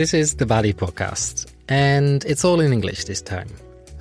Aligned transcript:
This 0.00 0.14
is 0.14 0.36
the 0.36 0.46
Balie 0.46 0.72
podcast, 0.72 1.52
and 1.68 2.24
it's 2.24 2.42
all 2.42 2.60
in 2.60 2.72
English 2.72 3.04
this 3.04 3.20
time. 3.20 3.48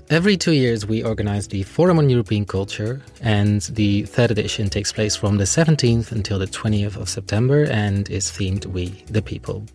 Every 0.10 0.38
two 0.38 0.54
years, 0.54 0.86
we 0.86 1.04
organize 1.04 1.50
the 1.50 1.64
Forum 1.64 1.98
on 2.00 2.10
European 2.10 2.46
Culture, 2.46 3.02
and 3.22 3.64
the 3.64 4.04
third 4.04 4.32
edition 4.32 4.70
takes 4.70 4.94
place 4.94 5.18
from 5.18 5.40
the 5.40 5.44
17th 5.44 6.14
until 6.14 6.40
the 6.40 6.48
20th 6.48 6.96
of 6.96 7.10
September 7.10 7.66
and 7.66 8.10
is 8.10 8.28
themed 8.28 8.66
We 8.68 9.04
the 9.08 9.22
People. 9.22 9.66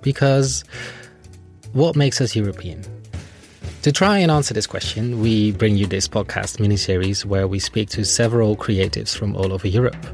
Because 0.00 0.64
what 1.74 1.94
makes 1.94 2.22
us 2.22 2.34
European? 2.34 2.82
To 3.82 3.92
try 3.92 4.16
and 4.16 4.30
answer 4.30 4.54
this 4.54 4.66
question, 4.66 5.20
we 5.20 5.52
bring 5.52 5.76
you 5.76 5.86
this 5.86 6.08
podcast 6.08 6.56
miniseries 6.56 7.26
where 7.26 7.46
we 7.46 7.58
speak 7.58 7.90
to 7.90 8.04
several 8.06 8.56
creatives 8.56 9.14
from 9.14 9.36
all 9.36 9.52
over 9.52 9.68
Europe. 9.68 10.06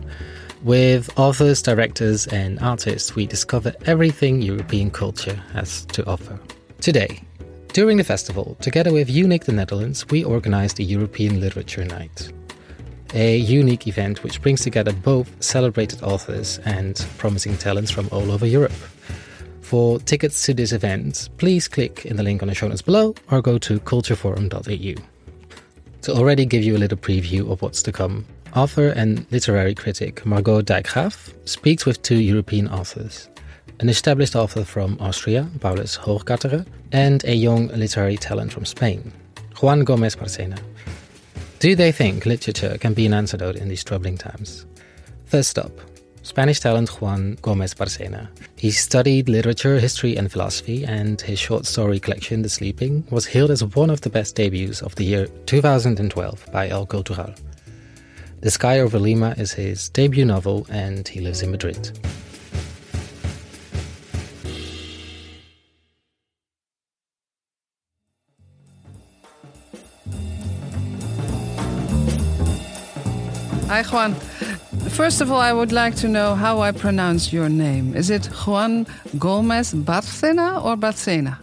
With 0.63 1.19
authors, 1.19 1.61
directors, 1.61 2.29
and 2.29 2.61
artists, 2.61 3.17
we 3.17 3.27
discover 3.27 3.75
everything 3.85 4.43
European 4.43 4.93
culture 4.93 5.35
has 5.53 5.85
to 5.87 6.07
offer. 6.07 6.39
Today, 6.81 7.21
during 7.73 7.97
the 7.97 8.05
festival, 8.05 8.57
together 8.61 8.93
with 8.93 9.09
EUNIC 9.09 9.45
the 9.45 9.53
Netherlands, 9.53 10.07
we 10.09 10.23
organized 10.23 10.77
the 10.77 10.85
European 10.85 11.41
Literature 11.41 11.85
Night. 11.85 12.33
A 13.13 13.39
unique 13.39 13.89
event 13.89 14.23
which 14.23 14.41
brings 14.41 14.61
together 14.61 14.93
both 14.93 15.29
celebrated 15.43 16.01
authors 16.03 16.59
and 16.59 17.05
promising 17.19 17.57
talents 17.57 17.91
from 17.91 18.09
all 18.13 18.31
over 18.31 18.47
Europe. 18.47 18.73
For 19.63 19.99
tickets 19.99 20.45
to 20.47 20.55
this 20.55 20.71
event, 20.71 21.29
please 21.39 21.67
click 21.67 22.07
in 22.07 22.17
the 22.17 22.23
link 22.23 22.41
on 22.41 22.49
the 22.49 22.55
show 22.55 22.69
notes 22.69 22.83
below 22.83 23.17
or 23.33 23.43
go 23.43 23.59
to 23.59 23.81
cultureforum.eu. 23.81 24.95
To 26.03 26.13
already 26.13 26.47
give 26.47 26.63
you 26.63 26.77
a 26.77 26.79
little 26.79 26.99
preview 26.99 27.51
of 27.51 27.63
what's 27.63 27.83
to 27.83 27.91
come, 27.91 28.27
author 28.55 28.89
and 28.89 29.27
literary 29.31 29.75
critic 29.75 30.25
Margot 30.27 30.63
Dijkgraaf 30.63 31.33
speaks 31.49 31.87
with 31.87 32.03
two 32.03 32.19
European 32.19 32.69
authors 32.69 33.29
an 33.81 33.89
established 33.89 34.37
author 34.37 34.65
from 34.65 34.97
Austria, 35.01 35.49
Paulus 35.59 35.97
Hochgatterer, 35.99 36.65
and 36.93 37.25
a 37.25 37.35
young 37.35 37.67
literary 37.69 38.17
talent 38.17 38.53
from 38.53 38.65
Spain, 38.65 39.13
Juan 39.61 39.81
Gomez 39.81 40.15
Barcena. 40.15 40.59
Do 41.59 41.75
they 41.75 41.91
think 41.91 42.25
literature 42.25 42.79
can 42.79 42.95
be 42.95 43.07
an 43.07 43.15
antidote 43.15 43.57
in 43.57 43.69
these 43.69 43.83
troubling 43.83 44.17
times? 44.17 44.67
First 45.25 45.59
up, 45.59 45.73
Spanish 46.23 46.61
talent 46.61 46.91
Juan 47.01 47.37
Gomez 47.43 47.75
Barcena. 47.75 48.29
He 48.57 48.71
studied 48.71 49.29
literature, 49.29 49.81
history, 49.81 50.17
and 50.17 50.31
philosophy, 50.31 50.85
and 50.85 51.21
his 51.21 51.41
short 51.41 51.67
story 51.67 51.99
collection, 51.99 52.43
The 52.43 52.49
Sleeping, 52.49 53.05
was 53.11 53.27
hailed 53.27 53.51
as 53.51 53.65
one 53.65 53.91
of 53.91 54.03
the 54.03 54.11
best 54.11 54.37
debuts 54.37 54.83
of 54.83 54.95
the 54.95 55.05
year 55.05 55.27
2012 55.47 56.53
by 56.53 56.69
El 56.69 56.87
Cultural. 56.87 57.35
The 58.43 58.51
Sky 58.51 58.81
Over 58.81 58.99
Lima 58.99 59.37
is 59.39 59.53
his 59.53 59.89
debut 59.91 60.25
novel, 60.25 60.67
and 60.69 61.07
he 61.07 61.21
lives 61.21 61.43
in 61.43 61.53
Madrid. 61.53 61.97
Hi, 73.69 73.85
Juan. 73.85 74.15
First 74.91 75.21
of 75.21 75.31
all, 75.31 75.41
I 75.41 75.53
would 75.53 75.71
like 75.71 75.95
to 75.99 76.09
know 76.09 76.35
how 76.35 76.61
I 76.63 76.73
pronounce 76.73 77.33
your 77.33 77.49
name. 77.49 77.95
Is 77.95 78.11
it 78.11 78.27
Juan 78.27 78.89
Gomez 79.21 79.73
Barcena 79.73 80.65
or 80.65 80.77
Barcena? 80.77 81.39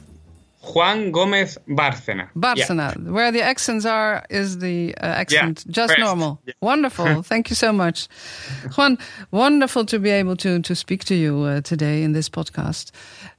Juan 0.61 1.11
Gomez 1.11 1.57
Barcena. 1.67 2.29
Barcena. 2.35 2.95
Yeah. 2.95 3.11
Where 3.11 3.31
the 3.31 3.41
accents 3.41 3.85
are 3.85 4.25
is 4.29 4.59
the 4.59 4.93
uh, 4.97 5.05
accent 5.05 5.63
yeah, 5.65 5.71
just 5.71 5.91
first. 5.93 5.99
normal. 5.99 6.41
Yeah. 6.45 6.53
Wonderful. 6.61 7.21
Thank 7.23 7.49
you 7.49 7.55
so 7.55 7.71
much. 7.71 8.07
Juan, 8.75 8.97
wonderful 9.31 9.85
to 9.85 9.99
be 9.99 10.09
able 10.09 10.35
to, 10.37 10.59
to 10.61 10.75
speak 10.75 11.05
to 11.05 11.15
you 11.15 11.43
uh, 11.43 11.61
today 11.61 12.03
in 12.03 12.11
this 12.11 12.29
podcast. 12.29 12.91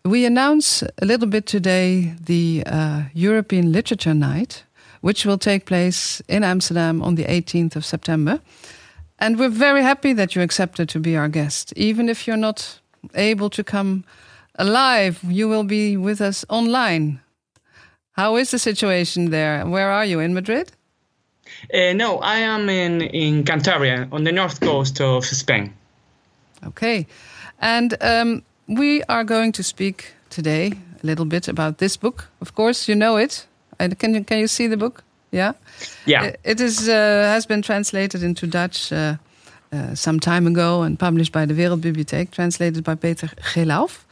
We 0.05 0.25
announce 0.25 0.83
a 0.83 1.05
little 1.05 1.29
bit 1.29 1.47
today 1.47 2.15
the 2.25 2.63
uh, 2.67 3.03
European 3.13 3.71
Literature 3.71 4.15
Night, 4.15 4.65
which 5.03 5.27
will 5.27 5.39
take 5.39 5.67
place 5.67 6.23
in 6.27 6.43
Amsterdam 6.43 7.03
on 7.03 7.17
the 7.17 7.25
18th 7.25 7.77
of 7.77 7.85
September. 7.85 8.41
And 9.19 9.39
we're 9.39 9.51
very 9.51 9.83
happy 9.83 10.15
that 10.15 10.35
you 10.35 10.41
accepted 10.41 10.89
to 10.89 10.99
be 10.99 11.17
our 11.19 11.29
guest. 11.29 11.75
Even 11.77 12.09
if 12.09 12.27
you're 12.27 12.39
not 12.39 12.81
able 13.15 13.51
to 13.51 13.63
come 13.63 14.05
alive, 14.57 15.21
you 15.25 15.49
will 15.49 15.65
be 15.65 15.97
with 15.97 16.21
us 16.21 16.45
online. 16.49 17.21
How 18.13 18.37
is 18.37 18.51
the 18.51 18.59
situation 18.59 19.31
there? 19.31 19.65
Where 19.67 19.91
are 19.91 20.05
you? 20.05 20.21
In 20.21 20.35
Madrid? 20.35 20.73
Uh, 21.75 21.93
no, 21.93 22.19
I 22.19 22.39
am 22.39 22.69
in, 22.69 23.03
in 23.03 23.45
Cantabria, 23.45 24.09
on 24.13 24.25
the 24.25 24.33
north 24.33 24.61
coast 24.61 25.01
of 25.01 25.25
Spain. 25.25 25.73
Okay. 26.67 27.07
And 27.61 27.97
um, 28.01 28.43
we 28.67 29.03
are 29.09 29.25
going 29.25 29.53
to 29.53 29.63
speak 29.63 30.15
today 30.29 30.73
a 31.03 31.07
little 31.07 31.25
bit 31.25 31.49
about 31.49 31.79
this 31.79 31.97
book. 31.97 32.29
Of 32.41 32.55
course, 32.55 32.89
you 32.89 32.95
know 32.95 33.17
it. 33.17 33.47
Can 33.99 34.15
you, 34.15 34.25
can 34.25 34.39
you 34.39 34.49
see 34.49 34.67
the 34.67 34.77
book? 34.77 35.03
Yeah, 35.33 35.53
yeah. 36.07 36.35
It 36.45 36.61
is 36.61 36.89
uh, 36.89 36.93
has 37.33 37.47
been 37.47 37.63
translated 37.63 38.23
into 38.23 38.47
Dutch 38.47 38.93
uh, 38.93 39.15
uh, 39.73 39.95
some 39.95 40.19
time 40.19 40.47
ago 40.47 40.83
and 40.83 40.99
published 40.99 41.33
by 41.33 41.47
the 41.47 41.55
Wereldbibliotheek, 41.55 42.33
translated 42.33 42.83
by 42.83 42.97
Peter 42.97 43.29
Gelauf. 43.55 44.05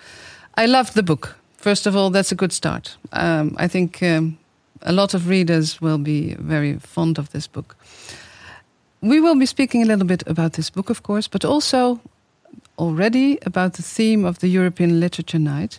I 0.58 0.66
loved 0.66 0.94
the 0.94 1.04
book. 1.04 1.36
First 1.56 1.86
of 1.86 1.94
all, 1.94 2.10
that's 2.10 2.32
a 2.32 2.34
good 2.34 2.52
start. 2.52 2.96
Um, 3.12 3.54
I 3.58 3.68
think 3.68 4.02
um, 4.02 4.38
a 4.82 4.92
lot 4.92 5.14
of 5.14 5.28
readers 5.28 5.80
will 5.80 5.98
be 5.98 6.34
very 6.34 6.78
fond 6.80 7.16
of 7.16 7.30
this 7.30 7.46
book. 7.46 7.76
We 9.00 9.20
will 9.20 9.36
be 9.36 9.46
speaking 9.46 9.82
a 9.82 9.86
little 9.86 10.04
bit 10.04 10.24
about 10.26 10.54
this 10.54 10.68
book, 10.68 10.90
of 10.90 11.04
course, 11.04 11.28
but 11.28 11.44
also 11.44 12.00
already 12.76 13.38
about 13.46 13.74
the 13.74 13.84
theme 13.84 14.24
of 14.24 14.40
the 14.40 14.48
European 14.48 14.98
Literature 14.98 15.38
Night, 15.38 15.78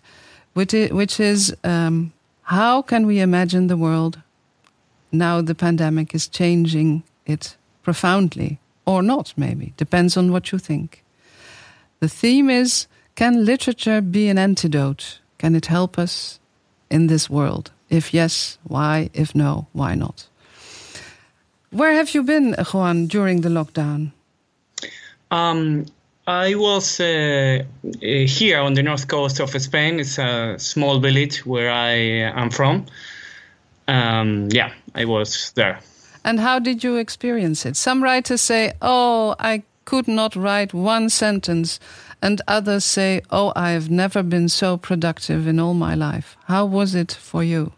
which 0.54 0.74
is, 0.74 0.92
which 0.92 1.20
is 1.20 1.54
um, 1.66 2.14
how 2.44 2.82
can 2.82 3.06
we 3.06 3.20
imagine 3.20 3.68
the 3.68 3.76
world 3.76 4.22
now 5.12 5.42
the 5.42 5.56
pandemic 5.56 6.16
is 6.16 6.30
changing 6.30 7.04
it 7.26 7.58
profoundly 7.84 8.60
or 8.86 9.04
not, 9.04 9.34
maybe. 9.36 9.74
Depends 9.76 10.16
on 10.16 10.32
what 10.32 10.54
you 10.54 10.58
think. 10.58 11.04
The 12.00 12.08
theme 12.08 12.50
is 12.50 12.88
Can 13.20 13.44
literature 13.44 14.00
be 14.00 14.30
an 14.30 14.38
antidote? 14.38 15.20
Can 15.40 15.54
it 15.54 15.66
help 15.66 16.00
us 16.00 16.40
in 16.90 17.08
this 17.08 17.30
world? 17.30 17.72
If 17.90 18.14
yes, 18.14 18.58
why? 18.64 19.10
If 19.14 19.36
no, 19.36 19.68
why 19.74 19.94
not? 19.94 20.30
Where 21.70 21.92
have 21.92 22.14
you 22.14 22.24
been, 22.24 22.56
Juan, 22.72 23.08
during 23.08 23.42
the 23.42 23.50
lockdown? 23.50 24.14
Um, 25.32 25.88
I 26.28 26.56
was 26.56 27.02
uh, 27.02 27.66
here 28.02 28.62
on 28.62 28.76
the 28.76 28.84
north 28.84 29.10
coast 29.10 29.42
of 29.42 29.50
Spain. 29.50 30.00
It's 30.00 30.18
a 30.18 30.56
small 30.58 31.02
village 31.02 31.46
where 31.46 31.72
I 31.72 31.92
am 32.42 32.50
from. 32.50 32.86
Um, 33.90 34.48
yeah, 34.50 34.72
I 34.96 35.04
was 35.04 35.52
there. 35.56 35.82
And 36.24 36.40
how 36.40 36.60
did 36.60 36.86
you 36.86 36.96
experience 36.96 37.66
it? 37.66 37.76
Some 37.76 38.02
writers 38.02 38.40
say, 38.40 38.72
Oh, 38.82 39.36
I 39.38 39.64
could 39.84 40.08
not 40.08 40.38
write 40.38 40.74
one 40.74 41.10
sentence. 41.10 41.80
And 42.22 42.42
others 42.48 42.86
say, 42.86 43.22
Oh, 43.30 43.54
I 43.56 43.72
have 43.72 43.90
never 43.90 44.24
been 44.24 44.50
so 44.50 44.78
productive 44.78 45.48
in 45.48 45.60
all 45.60 45.74
my 45.74 45.96
life. 45.96 46.36
How 46.46 46.66
was 46.66 46.96
it 46.96 47.12
for 47.12 47.44
you? 47.44 47.72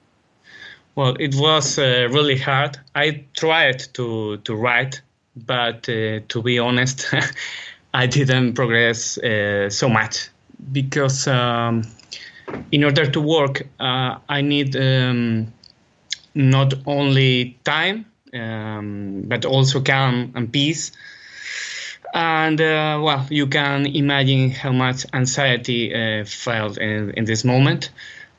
Well, 0.96 1.16
it 1.20 1.36
was 1.36 1.80
uh, 1.80 2.10
really 2.12 2.38
hard. 2.38 2.78
I 2.96 3.24
tried 3.38 3.80
to, 3.94 4.38
to 4.38 4.56
write, 4.56 5.02
but 5.36 5.88
uh, 5.88 6.20
to 6.28 6.42
be 6.44 6.60
honest, 6.60 7.06
I 7.94 8.08
didn't 8.08 8.54
progress 8.54 9.18
uh, 9.18 9.70
so 9.70 9.88
much 9.90 10.30
because 10.72 11.28
um, 11.28 11.84
in 12.72 12.84
order 12.84 13.10
to 13.10 13.22
work, 13.22 13.68
uh, 13.80 14.18
I 14.28 14.42
need. 14.42 14.76
Um, 14.76 15.54
not 16.34 16.74
only 16.86 17.58
time 17.64 18.06
um, 18.34 19.24
but 19.26 19.46
also 19.46 19.82
calm 19.82 20.32
and 20.36 20.52
peace 20.52 20.92
and 22.14 22.60
uh, 22.60 23.00
well 23.02 23.26
you 23.30 23.48
can 23.48 23.86
imagine 23.86 24.52
how 24.52 24.72
much 24.72 25.06
anxiety 25.14 25.94
uh, 25.94 26.26
felt 26.26 26.78
in, 26.78 27.12
in 27.12 27.26
this 27.26 27.44
moment 27.44 27.92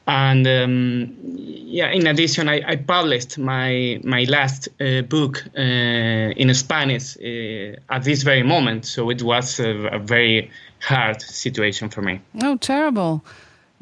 and 0.06 0.46
um, 0.46 1.16
yeah 1.22 1.90
in 1.90 2.06
addition 2.06 2.48
I, 2.48 2.60
I, 2.66 2.76
published 2.76 3.38
my 3.38 4.00
my 4.02 4.24
last 4.24 4.68
uh, 4.80 5.02
book 5.02 5.44
uh, 5.56 5.60
in 5.60 6.52
spanish 6.54 7.16
uh, 7.16 7.76
at 7.88 8.02
this 8.02 8.22
very 8.22 8.42
moment 8.42 8.84
so 8.84 9.10
it 9.10 9.22
was 9.22 9.60
a, 9.60 9.70
a, 9.70 9.98
very 9.98 10.50
hard 10.80 11.22
situation 11.22 11.88
for 11.88 12.02
me 12.02 12.20
oh 12.42 12.56
terrible 12.56 13.22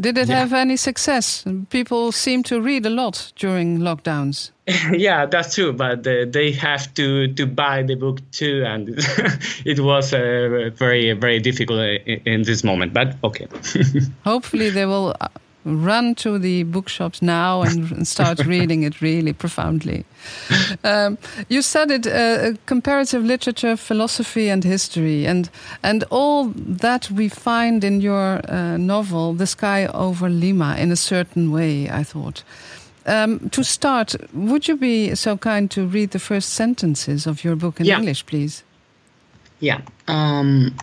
did 0.01 0.17
it 0.17 0.29
yeah. 0.29 0.39
have 0.39 0.55
any 0.55 0.77
success? 0.77 1.45
People 1.69 2.11
seem 2.11 2.43
to 2.45 2.59
read 2.61 2.87
a 2.87 2.91
lot 2.91 3.33
during 3.37 3.81
lockdowns. 3.81 4.51
yeah, 4.93 5.27
that's 5.27 5.55
true, 5.55 5.73
but 5.73 6.07
uh, 6.07 6.27
they 6.29 6.53
have 6.53 6.93
to, 6.95 7.33
to 7.35 7.47
buy 7.47 7.83
the 7.83 7.95
book 7.95 8.21
too, 8.31 8.65
and 8.67 8.89
it 9.65 9.81
was 9.81 10.13
uh, 10.13 10.71
very 10.75 11.13
very 11.13 11.41
difficult 11.41 11.81
in, 11.81 12.21
in, 12.27 12.43
this 12.43 12.65
moment. 12.65 12.93
But 12.93 13.17
okay. 13.25 13.47
Hopefully, 14.25 14.71
they 14.71 14.87
will 14.87 15.15
run 15.65 16.15
to 16.15 16.39
the 16.39 16.63
bookshops 16.65 17.21
now 17.21 17.63
and, 17.63 18.07
start 18.09 18.47
reading 18.47 18.83
it 18.83 19.03
really 19.03 19.33
profoundly. 19.33 20.05
Um, 20.85 21.19
you 21.49 21.63
studied 21.63 22.07
uh, 22.07 22.55
comparative 22.67 23.25
literature, 23.25 23.77
philosophy, 23.77 24.49
and 24.49 24.65
history, 24.65 25.27
and 25.27 25.51
and 25.83 26.05
all 26.11 26.53
that 26.55 27.11
we 27.11 27.29
find 27.29 27.85
in 27.85 28.01
your 28.01 28.41
uh, 28.49 28.77
novel, 28.77 29.35
"The 29.35 29.47
Sky 29.47 29.87
Over 29.87 30.29
Lima," 30.29 30.77
in 30.79 30.93
a 30.93 30.97
certain 30.97 31.51
way. 31.51 31.89
I 31.91 32.05
thought. 32.05 32.43
Um, 33.11 33.51
to 33.51 33.65
start, 33.65 34.15
would 34.33 34.69
you 34.69 34.77
be 34.77 35.17
so 35.17 35.37
kind 35.37 35.69
to 35.73 35.85
read 35.85 36.11
the 36.13 36.21
first 36.21 36.51
sentences 36.51 37.27
of 37.27 37.43
your 37.43 37.57
book 37.57 37.81
in 37.81 37.87
Yeah. 37.87 37.99
English, 37.99 38.25
please? 38.25 38.63
Yeah. 39.59 39.81
Um, 40.07 40.77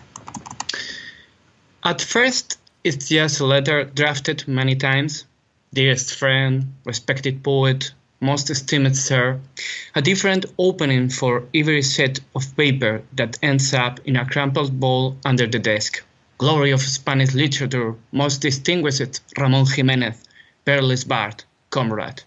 at 1.82 2.02
first, 2.02 2.58
it's 2.84 3.08
just 3.08 3.40
a 3.40 3.46
letter 3.46 3.84
drafted 3.84 4.46
many 4.46 4.76
times. 4.76 5.24
Dearest 5.72 6.14
friend, 6.14 6.74
respected 6.84 7.42
poet, 7.42 7.92
most 8.20 8.50
esteemed 8.50 8.96
sir. 8.96 9.40
A 9.94 10.02
different 10.02 10.44
opening 10.58 11.08
for 11.08 11.44
every 11.54 11.82
set 11.82 12.20
of 12.34 12.44
paper 12.56 13.02
that 13.14 13.38
ends 13.42 13.72
up 13.72 14.00
in 14.04 14.16
a 14.16 14.26
crumpled 14.26 14.78
ball 14.78 15.16
under 15.24 15.46
the 15.46 15.58
desk. 15.58 16.04
Glory 16.36 16.72
of 16.72 16.82
Spanish 16.82 17.32
literature, 17.34 17.94
most 18.12 18.42
distinguished 18.42 19.20
Ramon 19.38 19.66
Jimenez, 19.66 20.16
peerless 20.64 21.04
bard, 21.04 21.44
comrade. 21.70 22.22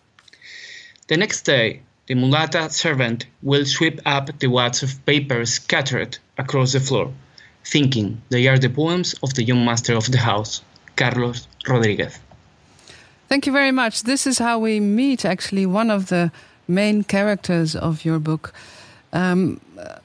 The 1.08 1.18
next 1.18 1.42
day, 1.42 1.82
the 2.08 2.16
mulata 2.16 2.70
servant 2.70 3.26
will 3.42 3.66
sweep 3.66 4.02
up 4.06 4.40
the 4.40 4.48
wads 4.48 4.84
of 4.84 5.06
paper 5.06 5.46
scattered 5.46 6.18
across 6.38 6.74
the 6.74 6.80
floor, 6.80 7.14
thinking 7.64 8.22
they 8.30 8.48
are 8.48 8.58
the 8.58 8.70
poems 8.70 9.16
of 9.24 9.34
the 9.34 9.44
young 9.44 9.64
master 9.66 9.96
of 9.96 10.12
the 10.12 10.18
house, 10.18 10.62
Carlos 10.96 11.48
Rodriguez. 11.68 12.20
Thank 13.30 13.46
you 13.46 13.54
very 13.54 13.72
much. 13.72 14.04
This 14.04 14.28
is 14.28 14.40
how 14.40 14.60
we 14.60 14.80
meet, 14.80 15.24
actually, 15.24 15.66
one 15.66 15.90
of 15.90 16.08
the 16.08 16.32
main 16.68 17.04
characters 17.04 17.76
of 17.76 18.04
your 18.04 18.20
book. 18.20 18.54
Um, 19.14 19.60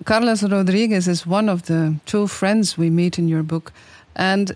Carlos 0.04 0.42
Rodriguez 0.42 1.08
is 1.08 1.26
one 1.26 1.48
of 1.48 1.64
the 1.64 1.96
two 2.06 2.26
friends 2.26 2.78
we 2.78 2.90
meet 2.90 3.18
in 3.18 3.28
your 3.28 3.42
book. 3.42 3.72
And 4.14 4.54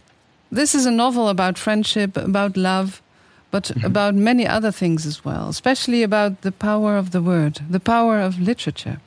this 0.52 0.74
is 0.74 0.86
a 0.86 0.90
novel 0.90 1.28
about 1.28 1.58
friendship, 1.58 2.16
about 2.16 2.56
love, 2.56 3.02
but 3.50 3.64
mm-hmm. 3.64 3.85
about 3.85 4.14
many 4.14 4.47
other 4.47 4.73
things 4.73 5.06
as 5.06 5.25
well, 5.25 5.49
especially 5.49 6.02
about 6.02 6.43
the 6.43 6.52
power 6.52 6.97
of 6.97 7.11
the 7.11 7.23
word, 7.23 7.61
the 7.69 7.81
power 7.81 8.20
of 8.20 8.41
literature. 8.41 9.00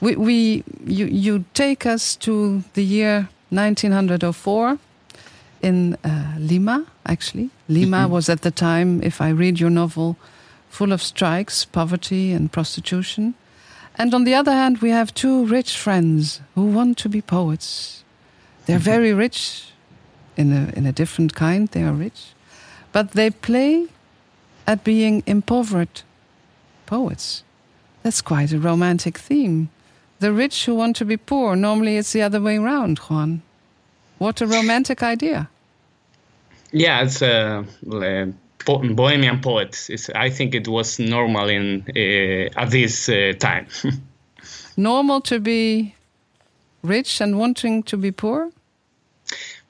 We, 0.00 0.16
we 0.16 0.64
you, 0.84 1.06
you 1.06 1.44
take 1.54 1.86
us 1.86 2.16
to 2.16 2.64
the 2.74 2.82
year 2.82 3.28
1904 3.50 4.78
in 5.62 5.94
uh, 6.04 6.34
Lima, 6.38 6.86
actually. 7.06 7.50
Lima 7.68 7.98
mm-hmm. 7.98 8.12
was 8.12 8.28
at 8.28 8.42
the 8.42 8.50
time, 8.50 9.02
if 9.02 9.20
I 9.20 9.28
read 9.28 9.60
your 9.60 9.70
novel, 9.70 10.16
full 10.68 10.92
of 10.92 11.02
strikes, 11.02 11.64
poverty, 11.64 12.32
and 12.32 12.50
prostitution. 12.50 13.34
And 13.96 14.14
on 14.14 14.24
the 14.24 14.34
other 14.34 14.52
hand, 14.52 14.78
we 14.78 14.90
have 14.90 15.12
two 15.12 15.44
rich 15.44 15.76
friends 15.76 16.40
who 16.54 16.64
want 16.66 16.96
to 16.98 17.08
be 17.08 17.20
poets. 17.20 18.04
They're 18.66 18.76
mm-hmm. 18.76 18.84
very 18.84 19.12
rich, 19.12 19.72
in 20.36 20.52
a, 20.52 20.72
in 20.76 20.86
a 20.86 20.92
different 20.92 21.34
kind, 21.34 21.68
they 21.68 21.82
are 21.82 21.92
rich. 21.92 22.32
But 22.92 23.12
they 23.12 23.30
play 23.30 23.86
at 24.66 24.84
being 24.84 25.22
impoverished 25.26 26.04
poets. 26.86 27.44
That's 28.02 28.20
quite 28.20 28.52
a 28.52 28.58
romantic 28.58 29.18
theme. 29.18 29.68
The 30.18 30.32
rich 30.32 30.66
who 30.66 30.74
want 30.74 30.96
to 30.96 31.04
be 31.04 31.16
poor. 31.16 31.56
Normally 31.56 31.96
it's 31.96 32.12
the 32.12 32.22
other 32.22 32.40
way 32.40 32.56
around, 32.56 32.98
Juan. 32.98 33.42
What 34.18 34.40
a 34.40 34.46
romantic 34.46 35.02
idea. 35.02 35.48
Yeah, 36.72 37.02
it's 37.02 37.22
uh, 37.22 37.64
uh, 37.90 38.26
Bohemian 38.64 39.40
poets. 39.40 39.88
It's, 39.90 40.10
I 40.10 40.30
think 40.30 40.54
it 40.54 40.68
was 40.68 40.98
normal 40.98 41.48
in 41.48 41.84
uh, 41.96 42.60
at 42.60 42.70
this 42.70 43.08
uh, 43.08 43.32
time. 43.38 43.66
Normal 44.76 45.20
to 45.22 45.40
be 45.40 45.94
rich 46.82 47.20
and 47.20 47.38
wanting 47.38 47.82
to 47.84 47.96
be 47.96 48.10
poor? 48.10 48.50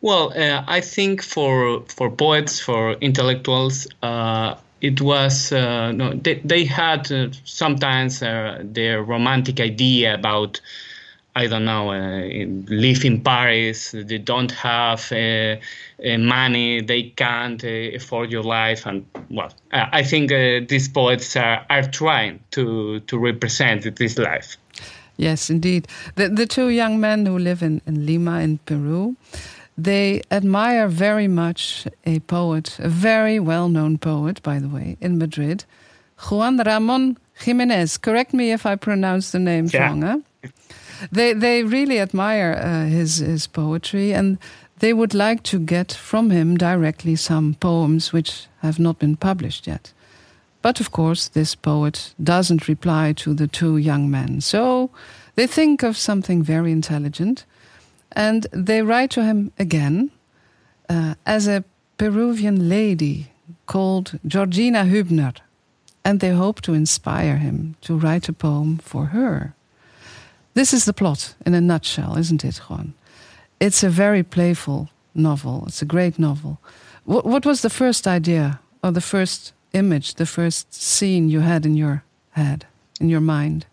Well, 0.02 0.32
uh, 0.34 0.64
I 0.66 0.80
think 0.80 1.22
for 1.22 1.82
for 1.88 2.10
poets, 2.10 2.58
for 2.58 2.92
intellectuals, 3.00 3.86
uh, 4.02 4.54
it 4.80 5.00
was 5.02 5.52
uh, 5.52 5.92
no, 5.92 6.14
they, 6.14 6.40
they 6.42 6.64
had 6.64 7.12
uh, 7.12 7.28
sometimes 7.44 8.22
uh, 8.22 8.62
their 8.64 9.02
romantic 9.02 9.60
idea 9.60 10.14
about 10.14 10.60
I 11.36 11.46
don't 11.48 11.66
know 11.66 11.92
uh, 11.92 12.22
live 12.68 13.04
in 13.04 13.20
Paris. 13.20 13.90
They 13.92 14.18
don't 14.18 14.50
have 14.52 15.12
money. 16.18 16.80
They 16.80 17.02
can't 17.14 17.62
afford 17.62 18.32
your 18.32 18.42
life, 18.42 18.86
and 18.86 19.04
well, 19.30 19.52
I 19.70 20.02
think 20.02 20.30
these 20.68 20.88
poets 20.88 21.36
are, 21.36 21.64
are 21.68 21.82
trying 21.82 22.40
to 22.52 23.00
to 23.00 23.18
represent 23.18 23.96
this 23.96 24.16
life. 24.18 24.56
Yes, 25.18 25.50
indeed. 25.50 25.86
The, 26.14 26.30
the 26.30 26.46
two 26.46 26.70
young 26.70 26.98
men 26.98 27.26
who 27.26 27.38
live 27.38 27.62
in, 27.62 27.82
in 27.86 28.06
Lima, 28.06 28.40
in 28.40 28.56
Peru, 28.64 29.16
they 29.84 30.22
admire 30.30 30.88
very 30.88 31.28
much 31.28 31.86
a 32.04 32.20
poet, 32.20 32.76
a 32.78 32.88
very 32.88 33.38
well 33.40 33.68
known 33.68 33.98
poet, 33.98 34.42
by 34.42 34.58
the 34.58 34.68
way, 34.68 34.96
in 35.00 35.18
Madrid, 35.18 35.64
Juan 36.30 36.58
Ramon 36.58 37.16
Jimenez. 37.34 37.98
Correct 37.98 38.32
me 38.34 38.52
if 38.52 38.66
I 38.66 38.76
pronounce 38.76 39.30
the 39.30 39.38
name 39.38 39.68
Yeah. 39.72 39.86
wrong. 39.86 40.02
Huh? 40.02 40.18
They, 41.12 41.32
they 41.32 41.62
really 41.62 41.98
admire 41.98 42.52
uh, 42.62 42.84
his, 42.86 43.18
his 43.18 43.46
poetry 43.46 44.12
and 44.12 44.38
they 44.80 44.92
would 44.92 45.14
like 45.14 45.42
to 45.44 45.58
get 45.58 45.92
from 45.92 46.30
him 46.30 46.56
directly 46.56 47.16
some 47.16 47.54
poems 47.54 48.12
which 48.12 48.46
have 48.62 48.78
not 48.78 48.98
been 48.98 49.16
published 49.16 49.66
yet. 49.66 49.92
But 50.62 50.80
of 50.80 50.90
course, 50.90 51.28
this 51.28 51.54
poet 51.54 52.14
doesn't 52.22 52.68
reply 52.68 53.14
to 53.14 53.32
the 53.34 53.46
two 53.46 53.78
young 53.78 54.10
men. 54.10 54.40
So 54.42 54.90
they 55.34 55.46
think 55.46 55.82
of 55.82 55.96
something 55.96 56.42
very 56.42 56.70
intelligent 56.72 57.46
and 58.12 58.46
they 58.52 58.82
write 58.82 59.10
to 59.10 59.24
him 59.24 59.52
again 59.58 60.10
uh, 60.88 61.14
as 61.24 61.46
a 61.46 61.64
Peruvian 61.96 62.68
lady 62.68 63.30
called 63.66 64.18
Georgina 64.26 64.84
Hübner. 64.84 65.36
And 66.04 66.20
they 66.20 66.30
hope 66.30 66.62
to 66.62 66.72
inspire 66.72 67.36
him 67.36 67.76
to 67.82 67.96
write 67.96 68.28
a 68.28 68.32
poem 68.32 68.78
for 68.78 69.06
her. 69.06 69.54
This 70.54 70.72
is 70.72 70.84
the 70.84 70.92
plot 70.92 71.34
in 71.44 71.54
a 71.54 71.60
nutshell, 71.60 72.16
isn't 72.16 72.44
it, 72.44 72.56
Juan? 72.56 72.94
It's 73.60 73.84
a 73.84 73.90
very 73.90 74.22
playful 74.22 74.88
novel. 75.14 75.64
It's 75.66 75.82
a 75.82 75.86
great 75.86 76.18
novel. 76.18 76.58
What, 77.04 77.26
what 77.26 77.44
was 77.44 77.60
the 77.60 77.70
first 77.70 78.06
idea 78.06 78.60
or 78.82 78.92
the 78.92 79.00
first 79.00 79.52
image, 79.72 80.14
the 80.14 80.26
first 80.26 80.72
scene 80.72 81.28
you 81.28 81.40
had 81.40 81.66
in 81.66 81.76
your 81.76 82.02
head, 82.30 82.66
in 83.00 83.08
your 83.08 83.20
mind? 83.20 83.66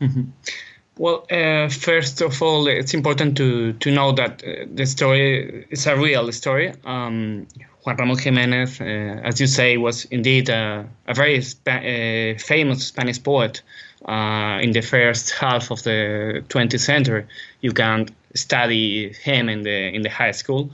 Well, 1.00 1.24
uh, 1.30 1.70
first 1.70 2.20
of 2.20 2.42
all, 2.42 2.66
it's 2.66 2.92
important 2.92 3.34
to, 3.38 3.72
to 3.72 3.90
know 3.90 4.12
that 4.12 4.44
uh, 4.44 4.66
the 4.70 4.84
story 4.84 5.66
is 5.70 5.86
a 5.86 5.96
real 5.96 6.30
story. 6.30 6.74
Um, 6.84 7.46
Juan 7.86 7.96
Ramon 7.96 8.18
Jimenez, 8.18 8.82
uh, 8.82 8.84
as 9.24 9.40
you 9.40 9.46
say, 9.46 9.78
was 9.78 10.04
indeed 10.10 10.50
a, 10.50 10.86
a 11.06 11.14
very 11.14 11.40
spa- 11.40 11.80
uh, 11.80 12.38
famous 12.38 12.88
Spanish 12.88 13.22
poet 13.22 13.62
uh, 14.06 14.58
in 14.60 14.72
the 14.72 14.82
first 14.82 15.30
half 15.30 15.70
of 15.70 15.82
the 15.84 16.44
20th 16.50 16.80
century. 16.80 17.24
You 17.62 17.72
can 17.72 18.10
study 18.34 19.14
him 19.14 19.48
in 19.48 19.62
the 19.62 19.94
in 19.94 20.02
the 20.02 20.10
high 20.10 20.32
school. 20.32 20.70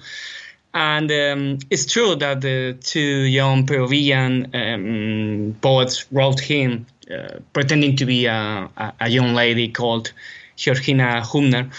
And 0.77 1.11
um, 1.11 1.59
it's 1.71 1.87
true 1.87 2.17
that 2.17 2.43
the 2.43 2.77
two 2.79 3.01
young 3.01 3.65
Peruvian 3.65 4.55
um, 4.55 5.57
poets 5.63 6.05
wrote 6.13 6.39
him 6.39 6.85
uh, 7.11 7.39
pretending 7.55 7.97
to 7.97 8.05
be 8.05 8.27
a, 8.27 8.69
a, 9.01 9.09
young 9.09 9.33
lady 9.33 9.69
called 9.69 10.13
Georgina 10.57 11.23
Hübner. 11.25 11.73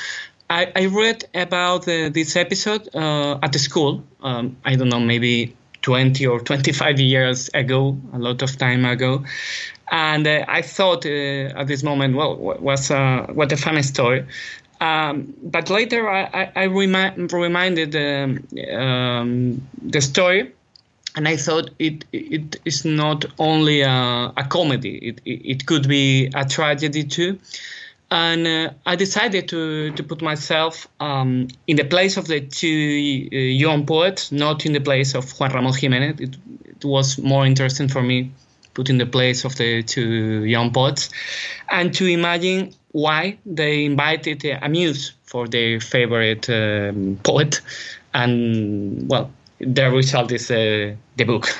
I, 0.50 0.72
I 0.76 0.86
read 0.88 1.26
about 1.36 1.88
uh, 1.88 2.10
this 2.10 2.36
episode 2.36 2.90
uh, 2.96 3.38
at 3.44 3.54
the 3.54 3.60
school. 3.60 4.04
Um, 4.24 4.58
I 4.66 4.76
don't 4.76 4.90
know, 4.90 5.00
maybe 5.00 5.56
20 5.84 6.26
or 6.26 6.40
25 6.40 7.00
years 7.00 7.52
ago, 7.54 7.96
a 8.14 8.18
lot 8.18 8.42
of 8.42 8.58
time 8.58 8.84
ago. 8.84 9.26
And 9.92 10.26
uh, 10.26 10.44
I 10.48 10.64
thought 10.64 11.06
uh, 11.06 11.60
at 11.60 11.68
this 11.68 11.84
moment, 11.84 12.16
well, 12.16 12.36
what 12.36 12.90
uh, 12.90 13.28
what 13.28 13.52
a 13.52 13.58
funny 13.58 13.84
story. 13.84 14.26
Um, 14.80 15.34
but 15.42 15.70
later 15.70 16.10
I, 16.10 16.24
I, 16.24 16.52
I 16.56 16.66
remi- 16.66 17.28
reminded 17.28 17.96
um, 17.96 18.48
um, 18.78 19.68
the 19.82 20.02
story, 20.02 20.52
and 21.16 21.28
I 21.28 21.36
thought 21.38 21.72
it 21.80 22.06
it 22.12 22.60
is 22.64 22.86
not 22.86 23.26
only 23.40 23.82
a, 23.82 24.34
a 24.38 24.44
comedy; 24.48 24.98
it, 24.98 25.22
it 25.26 25.66
could 25.66 25.88
be 25.88 26.30
a 26.36 26.46
tragedy 26.46 27.04
too. 27.04 27.40
And 28.10 28.48
uh, 28.48 28.70
I 28.86 28.96
decided 28.96 29.48
to 29.50 29.92
to 29.92 30.04
put 30.04 30.22
myself 30.22 30.88
um, 31.00 31.48
in 31.66 31.76
the 31.78 31.84
place 31.86 32.18
of 32.18 32.28
the 32.28 32.42
two 32.42 33.30
uh, 33.34 33.36
young 33.36 33.86
poets, 33.86 34.32
not 34.32 34.66
in 34.66 34.74
the 34.74 34.80
place 34.80 35.16
of 35.16 35.32
Juan 35.40 35.52
Ramon 35.54 35.74
Jimenez. 35.74 36.20
It, 36.20 36.38
it 36.66 36.86
was 36.86 37.18
more 37.18 37.46
interesting 37.46 37.88
for 37.88 38.04
me 38.04 38.32
put 38.78 38.92
in 38.92 39.00
the 39.00 39.08
place 39.08 39.44
of 39.44 39.56
the 39.56 39.82
two 39.82 40.44
young 40.46 40.72
poets, 40.72 41.10
and 41.70 41.96
to 41.96 42.06
imagine 42.06 42.72
why 42.92 43.36
they 43.44 43.86
invited 43.86 44.46
a 44.46 44.70
muse 44.70 45.14
for 45.24 45.48
their 45.48 45.80
favorite 45.80 46.48
um, 46.50 47.18
poet, 47.24 47.60
and 48.14 49.10
well, 49.10 49.32
the 49.60 49.90
result 49.90 50.32
is 50.32 50.52
uh, 50.52 50.94
the 51.18 51.24
book. 51.26 51.50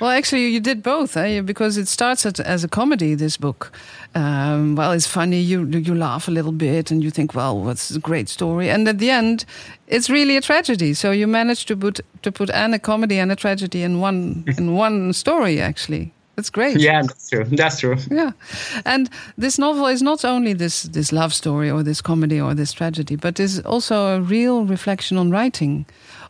Well, 0.00 0.10
actually, 0.10 0.48
you 0.48 0.60
did 0.60 0.82
both, 0.82 1.16
eh? 1.16 1.40
because 1.40 1.76
it 1.76 1.88
starts 1.88 2.24
as 2.26 2.64
a 2.64 2.68
comedy. 2.68 3.14
This 3.14 3.36
book, 3.36 3.72
um, 4.14 4.76
well, 4.76 4.92
it's 4.92 5.06
funny. 5.06 5.40
You 5.40 5.64
you 5.66 5.94
laugh 5.94 6.28
a 6.28 6.30
little 6.30 6.52
bit, 6.52 6.90
and 6.90 7.02
you 7.02 7.10
think, 7.10 7.34
well, 7.34 7.58
what's 7.58 7.90
a 7.90 7.98
great 7.98 8.28
story? 8.28 8.70
And 8.70 8.88
at 8.88 8.98
the 8.98 9.10
end, 9.10 9.44
it's 9.86 10.08
really 10.08 10.36
a 10.36 10.40
tragedy. 10.40 10.94
So 10.94 11.10
you 11.10 11.26
managed 11.26 11.68
to 11.68 11.76
put 11.76 12.00
to 12.22 12.32
put 12.32 12.50
and 12.50 12.74
a 12.74 12.78
comedy 12.78 13.18
and 13.18 13.32
a 13.32 13.36
tragedy 13.36 13.82
in 13.82 14.00
one 14.00 14.44
in 14.58 14.76
one 14.76 15.12
story. 15.12 15.60
Actually, 15.60 16.12
that's 16.40 16.50
great. 16.50 16.80
Yeah, 16.80 17.02
that's 17.02 17.28
true. 17.28 17.44
That's 17.60 17.80
true. 17.80 17.96
Yeah, 18.10 18.32
and 18.84 19.10
this 19.36 19.58
novel 19.58 19.86
is 19.86 20.00
not 20.00 20.24
only 20.24 20.54
this 20.54 20.82
this 20.84 21.12
love 21.12 21.32
story 21.32 21.70
or 21.70 21.82
this 21.82 22.00
comedy 22.00 22.40
or 22.40 22.54
this 22.54 22.72
tragedy, 22.72 23.16
but 23.16 23.38
is 23.38 23.60
also 23.60 23.94
a 24.16 24.20
real 24.20 24.64
reflection 24.64 25.18
on 25.18 25.30
writing, 25.30 25.84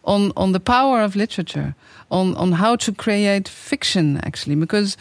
on 0.05 0.33
on 0.37 0.53
the 0.53 0.61
power 0.61 1.05
of 1.05 1.15
literature 1.15 1.75
on 2.11 2.35
on 2.35 2.53
how 2.53 2.77
to 2.77 2.93
create 2.93 3.49
fiction 3.49 4.19
actually 4.25 4.57
because 4.57 4.97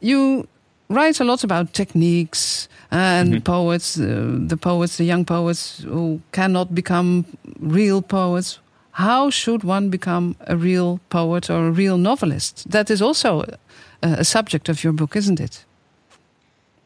you 0.00 0.46
write 0.88 1.20
a 1.20 1.24
lot 1.24 1.44
about 1.44 1.72
techniques 1.72 2.68
and 2.90 3.28
mm 3.28 3.36
-hmm. 3.36 3.42
poets 3.42 3.96
uh, 3.96 4.04
the 4.48 4.56
poets 4.56 4.96
the 4.96 5.04
young 5.04 5.24
poets 5.24 5.84
who 5.86 6.20
cannot 6.32 6.68
become 6.68 7.24
real 7.60 8.02
poets 8.02 8.60
how 9.00 9.30
should 9.30 9.64
one 9.64 9.88
become 9.88 10.36
a 10.46 10.56
real 10.56 11.00
poet 11.08 11.50
or 11.50 11.68
a 11.68 11.70
real 11.70 11.98
novelist? 11.98 12.70
That 12.70 12.90
is 12.90 13.00
also 13.02 13.42
a, 14.02 14.20
a 14.22 14.24
subject 14.24 14.68
of 14.68 14.84
your 14.84 14.92
book 14.92 15.16
isn't 15.16 15.40
it? 15.40 15.64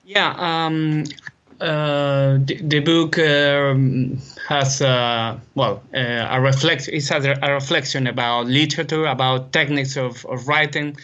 Yeah 0.04 0.34
um, 0.38 1.04
uh, 1.60 2.38
the, 2.44 2.60
the, 2.62 2.80
book 2.80 3.18
um, 3.18 4.18
has 4.48 4.82
uh, 4.82 5.38
well 5.54 5.82
uh, 5.94 6.36
a 6.36 6.40
reflect 6.40 6.88
it 6.88 7.08
has 7.08 7.24
a, 7.24 7.52
reflection 7.52 8.06
about 8.06 8.46
literature 8.46 9.06
about 9.06 9.52
techniques 9.52 9.96
of, 9.96 10.24
of 10.26 10.46
writing 10.48 10.96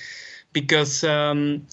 because 0.53 1.05
um, 1.05 1.67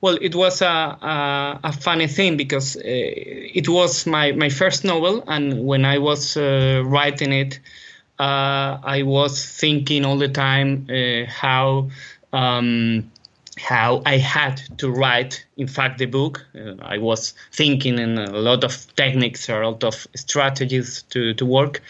well 0.00 0.18
it 0.20 0.34
was 0.34 0.62
a, 0.62 0.66
a, 0.66 1.60
a, 1.64 1.72
funny 1.72 2.08
thing 2.08 2.36
because 2.36 2.76
uh, 2.76 2.80
it 2.84 3.68
was 3.68 4.06
my, 4.06 4.32
my 4.32 4.48
first 4.48 4.84
novel 4.84 5.22
and 5.28 5.64
when 5.64 5.84
I 5.84 5.98
was 5.98 6.36
uh, 6.36 6.82
writing 6.84 7.32
it 7.32 7.60
uh, 8.22 8.78
I 8.82 9.02
was 9.02 9.44
thinking 9.44 10.04
all 10.04 10.18
the 10.18 10.28
time 10.28 10.86
how 11.28 11.90
um, 12.32 13.10
how 13.58 14.02
I 14.06 14.16
had 14.16 14.60
to 14.78 14.90
write, 14.90 15.44
in 15.56 15.68
fact, 15.68 15.98
the 15.98 16.06
book. 16.06 16.44
Uh, 16.54 16.74
I 16.80 16.98
was 16.98 17.34
thinking 17.52 17.98
in 17.98 18.18
a 18.18 18.30
lot 18.38 18.64
of 18.64 18.94
techniques 18.96 19.48
or 19.48 19.62
a 19.62 19.70
lot 19.70 19.84
of 19.84 20.06
strategies 20.14 21.02
to, 21.10 21.34
to 21.34 21.46
work. 21.46 21.82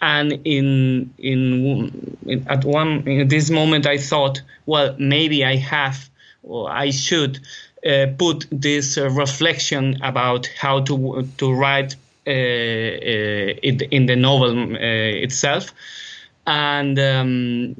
And 0.00 0.32
in, 0.44 1.12
in, 1.18 2.18
in 2.26 2.46
at 2.48 2.64
one 2.64 3.08
in 3.08 3.28
this 3.28 3.50
moment, 3.50 3.86
I 3.86 3.96
thought, 3.96 4.42
well, 4.66 4.94
maybe 4.98 5.44
I 5.44 5.56
have 5.56 6.10
or 6.42 6.70
I 6.70 6.90
should 6.90 7.40
uh, 7.86 8.06
put 8.18 8.46
this 8.52 8.98
uh, 8.98 9.08
reflection 9.10 9.98
about 10.02 10.46
how 10.58 10.80
to 10.80 11.28
to 11.38 11.52
write 11.52 11.94
uh, 11.94 11.96
uh, 11.96 12.05
in, 12.26 13.80
in 13.90 14.06
the 14.06 14.16
novel 14.16 14.74
uh, 14.74 14.78
itself. 14.78 15.72
And 16.46 16.98
um, 16.98 17.76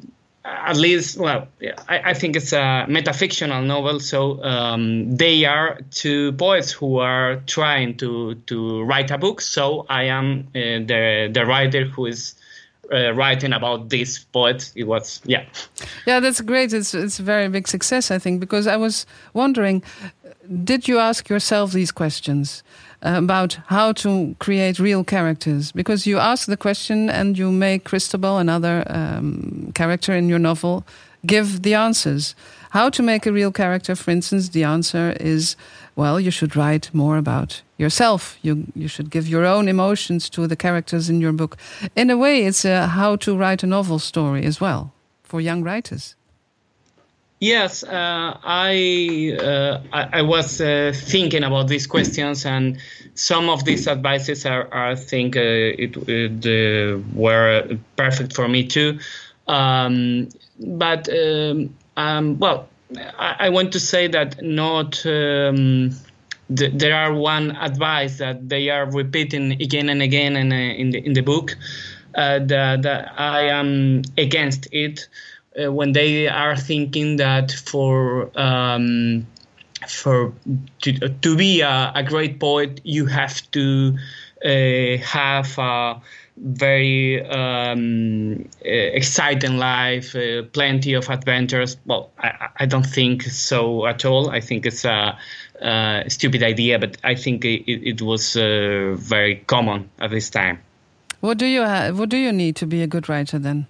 at 0.47 0.77
least, 0.77 1.17
well, 1.17 1.47
I, 1.89 2.11
I, 2.11 2.13
think 2.13 2.35
it's 2.35 2.53
a 2.53 2.85
metafictional 2.87 3.65
novel. 3.65 3.99
So 3.99 4.43
um, 4.43 5.15
they 5.15 5.45
are 5.45 5.79
two 5.91 6.33
poets 6.33 6.71
who 6.71 6.97
are 6.97 7.37
trying 7.47 7.97
to 7.97 8.35
to 8.47 8.83
write 8.83 9.11
a 9.11 9.17
book. 9.17 9.41
So 9.41 9.85
I 9.89 10.03
am 10.03 10.47
uh, 10.49 10.85
the 10.85 11.29
the 11.31 11.45
writer 11.45 11.85
who 11.85 12.05
is 12.05 12.35
uh, 12.91 13.13
writing 13.13 13.53
about 13.53 13.89
this 13.89 14.19
poet. 14.19 14.71
It 14.75 14.85
was 14.85 15.21
yeah, 15.25 15.45
yeah, 16.05 16.19
that's 16.19 16.41
great. 16.41 16.73
It's 16.73 16.93
it's 16.93 17.19
a 17.19 17.23
very 17.23 17.49
big 17.49 17.67
success, 17.67 18.11
I 18.11 18.19
think, 18.19 18.39
because 18.39 18.67
I 18.67 18.77
was 18.77 19.05
wondering, 19.33 19.83
did 20.63 20.87
you 20.87 20.99
ask 20.99 21.29
yourself 21.29 21.71
these 21.71 21.91
questions? 21.91 22.63
About 23.01 23.59
how 23.67 23.93
to 23.93 24.35
create 24.39 24.79
real 24.79 25.03
characters 25.03 25.71
because 25.71 26.07
you 26.07 26.17
ask 26.17 26.47
the 26.47 26.57
question 26.57 27.09
and 27.09 27.37
you 27.37 27.51
make 27.51 27.83
Cristobal, 27.83 28.37
another 28.37 28.83
um, 28.87 29.71
character 29.75 30.15
in 30.15 30.29
your 30.29 30.39
novel, 30.39 30.85
give 31.25 31.61
the 31.61 31.73
answers. 31.73 32.35
How 32.71 32.89
to 32.89 33.03
make 33.03 33.25
a 33.25 33.31
real 33.31 33.51
character, 33.51 33.95
for 33.95 34.11
instance, 34.11 34.49
the 34.49 34.63
answer 34.63 35.15
is 35.19 35.55
well, 35.97 36.19
you 36.19 36.29
should 36.29 36.55
write 36.55 36.93
more 36.93 37.17
about 37.17 37.63
yourself. 37.77 38.37
You, 38.43 38.67
you 38.75 38.87
should 38.87 39.09
give 39.09 39.27
your 39.27 39.45
own 39.45 39.67
emotions 39.67 40.29
to 40.29 40.45
the 40.45 40.55
characters 40.55 41.09
in 41.09 41.19
your 41.19 41.33
book. 41.33 41.57
In 41.95 42.11
a 42.11 42.17
way, 42.17 42.45
it's 42.45 42.63
a 42.65 42.85
how 42.85 43.15
to 43.17 43.35
write 43.35 43.63
a 43.63 43.67
novel 43.67 43.97
story 43.97 44.45
as 44.45 44.61
well 44.61 44.93
for 45.23 45.41
young 45.41 45.63
writers. 45.63 46.15
Yes, 47.39 47.83
uh, 47.83 48.39
I, 48.43 49.37
uh, 49.39 49.81
I, 49.93 50.19
I 50.19 50.21
was 50.23 50.59
uh, 50.59 50.91
thinking 50.95 51.43
about 51.43 51.67
these 51.67 51.85
questions, 51.85 52.47
and 52.47 52.79
some 53.13 53.47
of 53.47 53.63
these 53.63 53.87
advices 53.87 54.43
are, 54.47 54.67
are 54.73 54.91
I 54.91 54.95
think, 54.95 55.37
uh, 55.37 55.41
it, 55.41 55.95
it 56.07 56.45
uh, 56.47 56.99
were 57.13 57.77
perfect 57.95 58.33
for 58.33 58.47
me 58.47 58.65
too. 58.65 58.97
Um, 59.47 60.29
but 60.59 61.07
um, 61.09 61.75
um, 61.95 62.39
well, 62.39 62.67
I, 63.19 63.35
I, 63.39 63.49
want 63.49 63.71
to 63.73 63.79
say 63.79 64.07
that 64.07 64.41
not. 64.41 65.05
Um, 65.05 65.91
th- 66.53 66.73
there 66.73 66.95
are 66.95 67.13
one 67.13 67.51
advice 67.51 68.17
that 68.17 68.49
they 68.49 68.69
are 68.69 68.89
repeating 68.89 69.53
again 69.53 69.89
and 69.89 70.01
again 70.01 70.35
in, 70.35 70.51
uh, 70.51 70.55
in 70.55 70.89
the 70.89 71.05
in 71.05 71.13
the 71.13 71.21
book 71.21 71.55
that, 72.13 72.47
that 72.81 73.13
I 73.17 73.43
am 73.43 74.01
against 74.17 74.67
it 74.71 75.07
uh, 75.57 75.71
when 75.71 75.93
they 75.93 76.27
are 76.27 76.55
thinking 76.55 77.17
that 77.17 77.51
for 77.51 78.29
um, 78.39 79.25
for 79.87 80.33
to, 80.81 81.09
to 81.09 81.35
be 81.37 81.61
a, 81.61 81.91
a, 81.95 82.03
great 82.03 82.39
poet 82.39 82.81
you 82.83 83.05
have 83.05 83.49
to 83.51 83.97
uh, 84.43 84.97
have 84.97 85.57
a 85.57 86.01
very 86.37 87.25
um, 87.25 88.47
uh, 88.63 88.69
exciting 88.69 89.57
life, 89.57 90.15
uh, 90.15 90.43
plenty 90.53 90.93
of 90.93 91.09
adventures. 91.09 91.77
Well, 91.85 92.11
I, 92.19 92.49
I, 92.57 92.65
don't 92.67 92.85
think 92.85 93.23
so 93.23 93.87
at 93.87 94.05
all. 94.05 94.29
I 94.29 94.39
think 94.39 94.67
it's 94.67 94.85
a, 94.85 95.17
a 95.61 96.03
stupid 96.07 96.43
idea, 96.43 96.77
but 96.77 96.97
I 97.03 97.15
think 97.15 97.43
it, 97.43 97.67
it 97.67 98.01
was 98.03 98.37
uh, 98.37 98.95
very 98.97 99.37
common 99.47 99.89
at 99.97 100.11
this 100.11 100.29
time. 100.29 100.59
What 101.21 101.39
do 101.39 101.47
you 101.47 101.63
what 101.63 102.09
do 102.09 102.17
you 102.17 102.31
need 102.31 102.55
to 102.57 102.67
be 102.67 102.83
a 102.83 102.87
good 102.87 103.09
writer 103.09 103.39
then? 103.39 103.65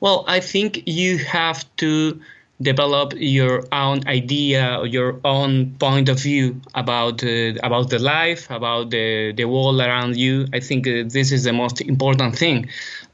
Well, 0.00 0.24
I 0.26 0.40
think 0.40 0.82
you 0.86 1.18
have 1.18 1.64
to 1.76 2.20
develop 2.60 3.12
your 3.16 3.64
own 3.72 4.06
idea 4.06 4.78
or 4.78 4.86
your 4.86 5.20
own 5.24 5.74
point 5.78 6.08
of 6.08 6.18
view 6.18 6.60
about 6.74 7.22
uh, 7.22 7.52
about 7.62 7.90
the 7.90 7.98
life, 7.98 8.50
about 8.50 8.90
the 8.90 9.32
the 9.32 9.44
world 9.44 9.80
around 9.80 10.16
you. 10.16 10.46
I 10.52 10.60
think 10.60 10.86
uh, 10.86 11.04
this 11.06 11.32
is 11.32 11.44
the 11.44 11.52
most 11.52 11.80
important 11.80 12.36
thing. 12.36 12.68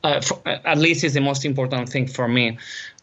Uh, 0.04 0.20
for, 0.20 0.40
at 0.46 0.78
least 0.78 1.04
it's 1.04 1.14
the 1.14 1.20
most 1.20 1.44
important 1.44 1.88
thing 1.88 2.06
for 2.06 2.28
me. 2.28 2.58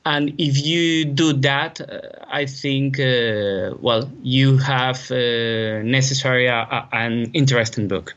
And 0.05 0.33
if 0.37 0.65
you 0.65 1.05
do 1.05 1.33
that, 1.33 1.81
uh, 1.81 1.99
I 2.27 2.45
think 2.45 2.99
uh, 2.99 3.75
well 3.79 4.09
you 4.23 4.57
have 4.57 5.11
uh, 5.11 5.83
necessary 5.83 6.47
an 6.47 7.31
interesting 7.33 7.87
book. 7.87 8.15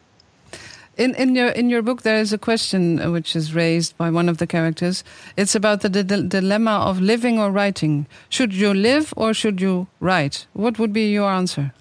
In 0.96 1.14
in 1.14 1.34
your 1.34 1.48
in 1.48 1.70
your 1.70 1.82
book, 1.82 2.02
there 2.02 2.20
is 2.20 2.32
a 2.32 2.38
question 2.38 3.00
uh, 3.00 3.10
which 3.10 3.34
is 3.34 3.54
raised 3.54 3.96
by 3.96 4.10
one 4.10 4.28
of 4.28 4.36
the 4.36 4.46
characters. 4.46 5.04
It's 5.36 5.54
about 5.54 5.80
the, 5.80 5.88
the 5.88 6.22
dilemma 6.22 6.84
of 6.88 7.00
living 7.00 7.38
or 7.38 7.50
writing. 7.50 8.06
Should 8.28 8.52
you 8.52 8.74
live 8.74 9.14
or 9.16 9.32
should 9.32 9.60
you 9.60 9.86
write? 10.00 10.46
What 10.52 10.78
would 10.78 10.92
be 10.92 11.10
your 11.10 11.30
answer? 11.30 11.72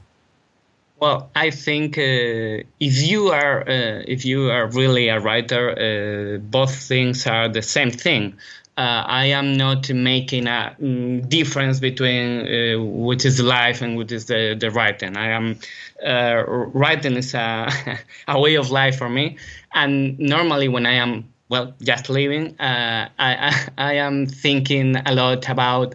Well, 1.01 1.29
I 1.35 1.49
think 1.49 1.97
uh, 1.97 2.63
if 2.79 3.01
you 3.01 3.29
are 3.29 3.67
uh, 3.67 4.03
if 4.07 4.23
you 4.23 4.49
are 4.49 4.67
really 4.67 5.09
a 5.09 5.19
writer, 5.19 5.71
uh, 5.71 6.37
both 6.37 6.73
things 6.73 7.27
are 7.27 7.49
the 7.49 7.63
same 7.63 7.91
thing 7.91 8.37
uh, 8.81 9.03
I 9.05 9.25
am 9.27 9.57
not 9.57 9.91
making 9.91 10.47
a 10.47 10.75
um, 10.81 11.21
difference 11.29 11.79
between 11.79 12.29
uh, 12.47 12.83
which 12.83 13.25
is 13.25 13.39
life 13.39 13.79
and 13.83 13.95
which 13.95 14.11
is 14.11 14.25
the, 14.25 14.55
the 14.59 14.71
writing. 14.71 15.17
I 15.17 15.29
am 15.29 15.59
uh, 16.03 16.43
writing 16.47 17.15
is 17.15 17.35
a, 17.35 17.69
a 18.27 18.39
way 18.39 18.55
of 18.55 18.71
life 18.71 18.97
for 18.97 19.07
me, 19.07 19.37
and 19.75 20.17
normally 20.17 20.67
when 20.67 20.87
I 20.87 20.93
am 20.93 21.31
well 21.47 21.75
just 21.83 22.09
living, 22.09 22.59
uh, 22.59 23.09
I, 23.19 23.31
I, 23.49 23.67
I 23.89 23.93
am 24.07 24.25
thinking 24.25 24.95
a 24.95 25.13
lot 25.13 25.47
about 25.47 25.93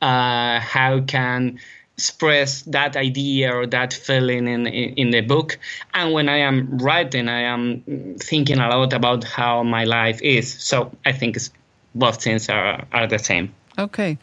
uh, 0.00 0.60
how 0.60 1.00
can 1.00 1.58
express 1.96 2.62
that 2.62 2.96
idea 2.96 3.52
or 3.52 3.66
that 3.66 3.92
feeling 3.92 4.46
in, 4.46 4.68
in, 4.68 4.94
in 4.94 5.10
the 5.10 5.22
book. 5.22 5.58
And 5.92 6.12
when 6.12 6.28
I 6.28 6.36
am 6.36 6.78
writing, 6.78 7.28
I 7.28 7.40
am 7.40 7.82
thinking 8.20 8.60
a 8.60 8.68
lot 8.68 8.92
about 8.92 9.24
how 9.24 9.64
my 9.64 9.82
life 9.82 10.22
is. 10.22 10.54
So 10.62 10.92
I 11.04 11.10
think 11.10 11.34
it's 11.34 11.50
both 11.98 12.22
things 12.22 12.48
are, 12.48 12.84
are 12.92 13.06
the 13.06 13.18
same. 13.18 13.52
Okay. 13.78 14.18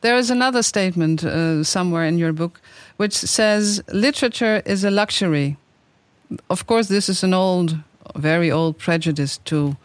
There 0.00 0.16
is 0.16 0.30
another 0.30 0.62
statement 0.62 1.24
uh, 1.24 1.64
somewhere 1.64 2.04
in 2.04 2.18
your 2.18 2.32
book 2.32 2.60
which 2.98 3.14
says 3.14 3.82
literature 3.92 4.62
is 4.66 4.84
a 4.84 4.90
luxury. 4.90 5.56
Of 6.50 6.66
course, 6.66 6.88
this 6.88 7.08
is 7.08 7.24
an 7.24 7.32
old, 7.32 7.76
very 8.16 8.50
old 8.50 8.76
prejudice 8.78 9.38
to 9.44 9.76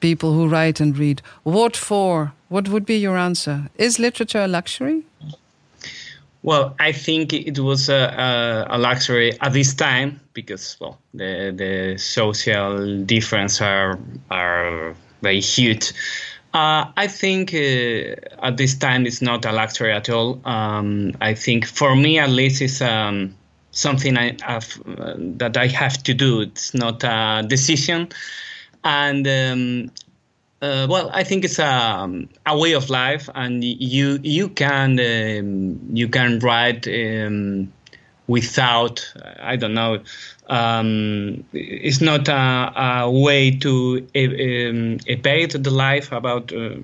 people 0.00 0.34
who 0.34 0.46
write 0.46 0.80
and 0.80 0.96
read. 0.96 1.22
What 1.42 1.76
for? 1.76 2.32
What 2.48 2.68
would 2.68 2.84
be 2.84 2.96
your 2.96 3.16
answer? 3.16 3.70
Is 3.76 3.98
literature 3.98 4.44
a 4.44 4.48
luxury? 4.48 5.02
Well, 6.42 6.74
I 6.78 6.92
think 6.92 7.32
it 7.32 7.58
was 7.58 7.88
a, 7.88 8.66
a, 8.68 8.76
a, 8.76 8.78
luxury 8.78 9.32
at 9.40 9.54
this 9.54 9.72
time 9.74 10.20
because 10.34 10.76
well, 10.78 10.98
the 11.14 11.54
the 11.56 11.98
social 11.98 13.02
difference 13.04 13.62
are 13.62 13.98
are 14.30 14.94
very 15.22 15.40
huge. 15.40 15.94
Uh, 16.54 16.86
I 16.96 17.08
think 17.08 17.52
uh, 17.52 18.14
at 18.46 18.56
this 18.56 18.76
time 18.76 19.06
it's 19.06 19.20
not 19.20 19.44
a 19.44 19.50
luxury 19.50 19.92
at 19.92 20.08
all. 20.08 20.40
Um, 20.46 21.10
I 21.20 21.34
think 21.34 21.66
for 21.66 21.96
me 21.96 22.20
at 22.20 22.30
least 22.30 22.62
it's 22.62 22.80
um, 22.80 23.34
something 23.72 24.16
I 24.16 24.36
have 24.42 24.80
uh, 24.86 25.14
that 25.18 25.56
I 25.56 25.66
have 25.66 26.00
to 26.04 26.14
do. 26.14 26.42
It's 26.42 26.72
not 26.72 27.02
a 27.02 27.42
decision, 27.44 28.08
and 28.84 29.26
um, 29.26 29.90
uh, 30.62 30.86
well, 30.88 31.10
I 31.12 31.24
think 31.24 31.44
it's 31.44 31.58
a, 31.58 32.08
a 32.46 32.56
way 32.56 32.72
of 32.74 32.88
life, 32.88 33.28
and 33.34 33.64
you 33.64 34.20
you 34.22 34.48
can 34.48 35.00
um, 35.00 35.80
you 35.92 36.08
can 36.08 36.38
write 36.38 36.86
um, 36.86 37.72
without 38.26 39.12
I 39.40 39.56
don't 39.56 39.74
know. 39.74 40.00
Um, 40.48 41.44
it's 41.52 42.00
not 42.00 42.28
a, 42.28 42.72
a 43.04 43.10
way 43.10 43.50
to 43.50 43.98
um, 44.14 44.98
evade 45.06 45.52
the 45.52 45.70
life. 45.70 46.12
About 46.12 46.52
uh, 46.52 46.76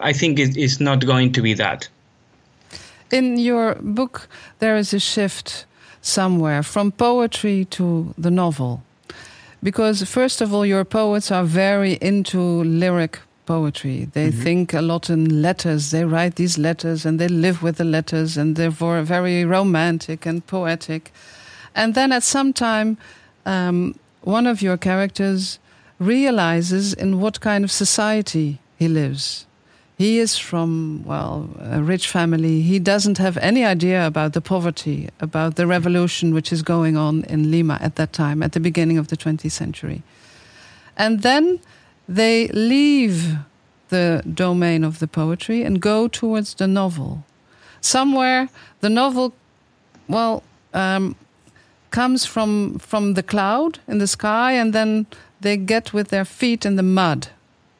I 0.00 0.12
think 0.12 0.38
it, 0.38 0.56
it's 0.56 0.80
not 0.80 1.06
going 1.06 1.32
to 1.32 1.42
be 1.42 1.54
that. 1.54 1.88
In 3.10 3.38
your 3.38 3.76
book, 3.80 4.28
there 4.58 4.76
is 4.76 4.92
a 4.92 4.98
shift 4.98 5.66
somewhere 6.00 6.62
from 6.62 6.92
poetry 6.92 7.64
to 7.64 8.14
the 8.18 8.30
novel 8.30 8.82
because 9.62 10.02
first 10.02 10.42
of 10.42 10.52
all 10.52 10.66
your 10.66 10.84
poets 10.84 11.30
are 11.30 11.44
very 11.44 11.94
into 12.02 12.38
lyric 12.64 13.20
poetry 13.46 14.06
they 14.12 14.28
mm-hmm. 14.28 14.42
think 14.42 14.74
a 14.74 14.80
lot 14.80 15.10
in 15.10 15.42
letters 15.42 15.90
they 15.90 16.04
write 16.04 16.36
these 16.36 16.58
letters 16.58 17.04
and 17.06 17.18
they 17.18 17.28
live 17.28 17.62
with 17.62 17.76
the 17.76 17.84
letters 17.84 18.36
and 18.36 18.56
they're 18.56 18.70
very 18.70 19.44
romantic 19.44 20.26
and 20.26 20.46
poetic 20.46 21.12
and 21.74 21.94
then 21.94 22.12
at 22.12 22.22
some 22.22 22.52
time 22.52 22.96
um, 23.46 23.94
one 24.22 24.46
of 24.46 24.62
your 24.62 24.76
characters 24.76 25.58
realizes 25.98 26.94
in 26.94 27.20
what 27.20 27.40
kind 27.40 27.64
of 27.64 27.70
society 27.70 28.58
he 28.76 28.88
lives 28.88 29.46
he 29.96 30.18
is 30.18 30.36
from, 30.36 31.04
well, 31.04 31.48
a 31.60 31.80
rich 31.80 32.08
family. 32.08 32.62
He 32.62 32.80
doesn't 32.80 33.18
have 33.18 33.36
any 33.36 33.64
idea 33.64 34.04
about 34.06 34.32
the 34.32 34.40
poverty, 34.40 35.08
about 35.20 35.54
the 35.54 35.68
revolution 35.68 36.34
which 36.34 36.52
is 36.52 36.62
going 36.62 36.96
on 36.96 37.22
in 37.24 37.50
Lima 37.50 37.78
at 37.80 37.94
that 37.94 38.12
time, 38.12 38.42
at 38.42 38.52
the 38.52 38.60
beginning 38.60 38.98
of 38.98 39.08
the 39.08 39.16
20th 39.16 39.52
century. 39.52 40.02
And 40.96 41.22
then 41.22 41.60
they 42.08 42.48
leave 42.48 43.36
the 43.88 44.22
domain 44.32 44.84
of 44.84 44.98
the 44.98 45.06
poetry 45.06 45.62
and 45.62 45.80
go 45.80 46.08
towards 46.08 46.54
the 46.54 46.66
novel. 46.66 47.24
Somewhere, 47.80 48.48
the 48.80 48.90
novel, 48.90 49.34
well, 50.08 50.42
um, 50.72 51.16
comes 51.90 52.26
from, 52.26 52.78
from 52.78 53.14
the 53.14 53.22
cloud 53.22 53.78
in 53.86 53.98
the 53.98 54.06
sky, 54.06 54.52
and 54.52 54.72
then 54.72 55.06
they 55.40 55.56
get 55.56 55.92
with 55.92 56.08
their 56.08 56.24
feet 56.24 56.66
in 56.66 56.76
the 56.76 56.82
mud 56.82 57.28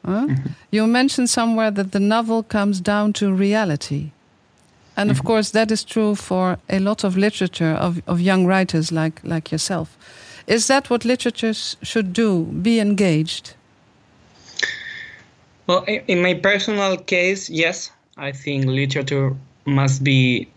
Huh? 0.05 0.27
Mm-hmm. 0.27 0.49
You 0.71 0.87
mentioned 0.87 1.29
somewhere 1.29 1.71
that 1.71 1.91
the 1.91 1.99
novel 1.99 2.43
comes 2.43 2.79
down 2.79 3.13
to 3.13 3.33
reality. 3.33 4.11
And 4.95 5.09
of 5.09 5.17
mm-hmm. 5.17 5.27
course, 5.27 5.49
that 5.51 5.71
is 5.71 5.83
true 5.83 6.15
for 6.15 6.57
a 6.69 6.79
lot 6.79 7.03
of 7.03 7.17
literature 7.17 7.73
of, 7.73 8.01
of 8.07 8.21
young 8.21 8.45
writers 8.45 8.91
like, 8.91 9.19
like 9.23 9.51
yourself. 9.51 9.97
Is 10.47 10.67
that 10.67 10.89
what 10.89 11.05
literature 11.05 11.53
should 11.53 12.13
do? 12.13 12.43
Be 12.43 12.79
engaged? 12.79 13.54
Well, 15.67 15.83
in 15.83 16.21
my 16.21 16.35
personal 16.35 16.97
case, 16.97 17.49
yes. 17.49 17.91
I 18.17 18.31
think 18.31 18.65
literature 18.65 19.35
must 19.65 20.03
be 20.03 20.47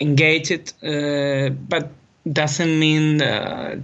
engaged, 0.00 0.72
uh, 0.82 1.50
but 1.50 1.92
doesn't 2.30 2.78
mean 2.78 3.22
uh, 3.22 3.80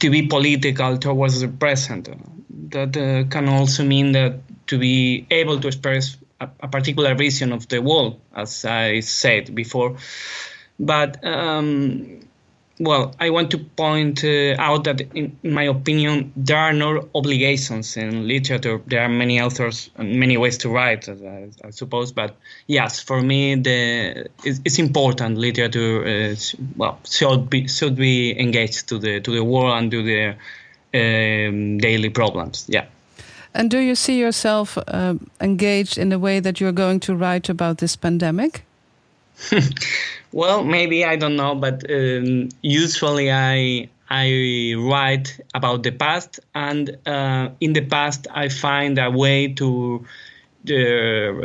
to 0.00 0.10
be 0.10 0.26
political 0.26 0.98
towards 0.98 1.40
the 1.40 1.48
present. 1.48 2.08
That 2.70 2.96
uh, 2.96 3.28
can 3.28 3.48
also 3.48 3.84
mean 3.84 4.12
that 4.12 4.40
to 4.68 4.78
be 4.78 5.26
able 5.30 5.60
to 5.60 5.68
express 5.68 6.16
a, 6.40 6.48
a, 6.60 6.68
particular 6.68 7.14
vision 7.14 7.52
of 7.52 7.68
the 7.68 7.80
world, 7.80 8.20
as 8.34 8.64
I 8.64 9.00
said 9.00 9.54
before. 9.54 9.96
But 10.80 11.24
um, 11.24 12.23
well, 12.80 13.14
I 13.20 13.30
want 13.30 13.52
to 13.52 13.58
point 13.58 14.24
uh, 14.24 14.56
out 14.58 14.84
that, 14.84 15.00
in, 15.14 15.36
my 15.44 15.62
opinion, 15.64 16.32
there 16.34 16.58
are 16.58 16.72
no 16.72 17.08
obligations 17.14 17.96
in 17.96 18.26
literature. 18.26 18.80
There 18.86 19.00
are 19.00 19.08
many 19.08 19.40
authors, 19.40 19.90
and 19.96 20.18
many 20.18 20.36
ways 20.36 20.58
to 20.58 20.68
write, 20.68 21.08
I, 21.08 21.50
I, 21.64 21.70
suppose. 21.70 22.10
But 22.10 22.34
yes, 22.66 23.00
for 23.00 23.22
me, 23.22 23.54
the 23.54 24.28
it's, 24.42 24.60
it's 24.64 24.78
important. 24.78 25.38
Literature, 25.38 26.04
uh, 26.04 26.34
well, 26.76 26.98
should 27.04 27.48
be 27.48 27.68
should 27.68 27.94
be 27.94 28.38
engaged 28.38 28.88
to 28.88 28.98
the 28.98 29.20
to 29.20 29.30
the 29.30 29.44
world 29.44 29.78
and 29.78 29.90
to 29.92 30.02
the 30.02 30.28
um, 30.94 31.78
daily 31.78 32.10
problems. 32.10 32.66
Yeah. 32.68 32.86
And 33.54 33.70
do 33.70 33.78
you 33.78 33.94
see 33.94 34.18
yourself 34.18 34.76
uh, 34.88 35.14
engaged 35.40 35.96
in 35.96 36.08
the 36.08 36.18
way 36.18 36.40
that 36.40 36.60
you're 36.60 36.72
going 36.72 36.98
to 37.00 37.14
write 37.14 37.48
about 37.48 37.78
this 37.78 37.94
pandemic? 37.94 38.64
well, 40.32 40.64
maybe 40.64 41.04
I 41.04 41.16
don't 41.16 41.36
know, 41.36 41.54
but 41.54 41.88
um, 41.90 42.48
usually 42.62 43.30
I 43.30 43.88
I 44.08 44.74
write 44.76 45.40
about 45.54 45.82
the 45.82 45.92
past, 45.92 46.40
and 46.54 46.96
uh, 47.06 47.50
in 47.60 47.72
the 47.72 47.80
past 47.82 48.26
I 48.30 48.48
find 48.48 48.98
a 48.98 49.10
way 49.10 49.48
to 49.54 50.04
uh, 50.70 50.74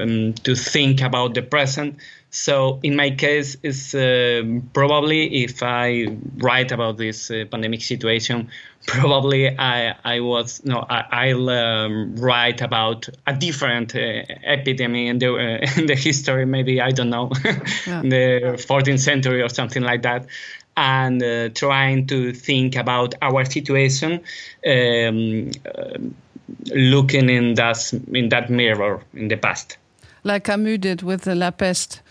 um, 0.01 0.33
to 0.43 0.55
think 0.55 1.01
about 1.01 1.33
the 1.33 1.41
present. 1.41 1.97
So 2.31 2.79
in 2.83 2.95
my 2.95 3.09
case, 3.11 3.57
it's 3.63 3.95
uh, 3.95 4.43
probably 4.73 5.43
if 5.43 5.63
I 5.63 6.07
write 6.37 6.71
about 6.71 6.97
this 6.97 7.31
uh, 7.31 7.45
pandemic 7.49 7.81
situation, 7.81 8.49
probably 8.87 9.57
I 9.57 9.95
I 10.03 10.19
was 10.19 10.63
no 10.63 10.85
I, 10.89 11.33
will 11.33 11.49
um, 11.49 12.15
write 12.17 12.61
about 12.61 13.09
a 13.25 13.33
different 13.33 13.95
uh, 13.95 14.23
epidemic 14.43 15.07
in 15.07 15.17
the 15.17 15.33
uh, 15.33 15.67
in 15.79 15.87
the 15.87 15.95
history. 15.95 16.45
Maybe 16.45 16.79
I 16.79 16.91
don't 16.91 17.09
know, 17.09 17.31
yeah. 17.43 18.01
the 18.03 18.57
14th 18.57 18.99
century 18.99 19.41
or 19.41 19.49
something 19.49 19.81
like 19.81 20.03
that 20.03 20.27
and 20.77 21.21
uh, 21.21 21.49
trying 21.49 22.07
to 22.07 22.31
think 22.31 22.75
about 22.77 23.13
our 23.21 23.43
situation, 23.43 24.21
um, 24.65 25.51
uh, 25.65 25.97
looking 26.73 27.29
in 27.29 27.55
that 27.55 27.91
in 28.13 28.29
that 28.29 28.49
mirror 28.51 29.01
in 29.15 29.29
the 29.29 29.35
past. 29.35 29.77
Like 30.23 30.43
Camus 30.43 30.77
did 30.77 31.01
with 31.01 31.23
the 31.23 31.33
La 31.33 31.51
Peste 31.51 32.01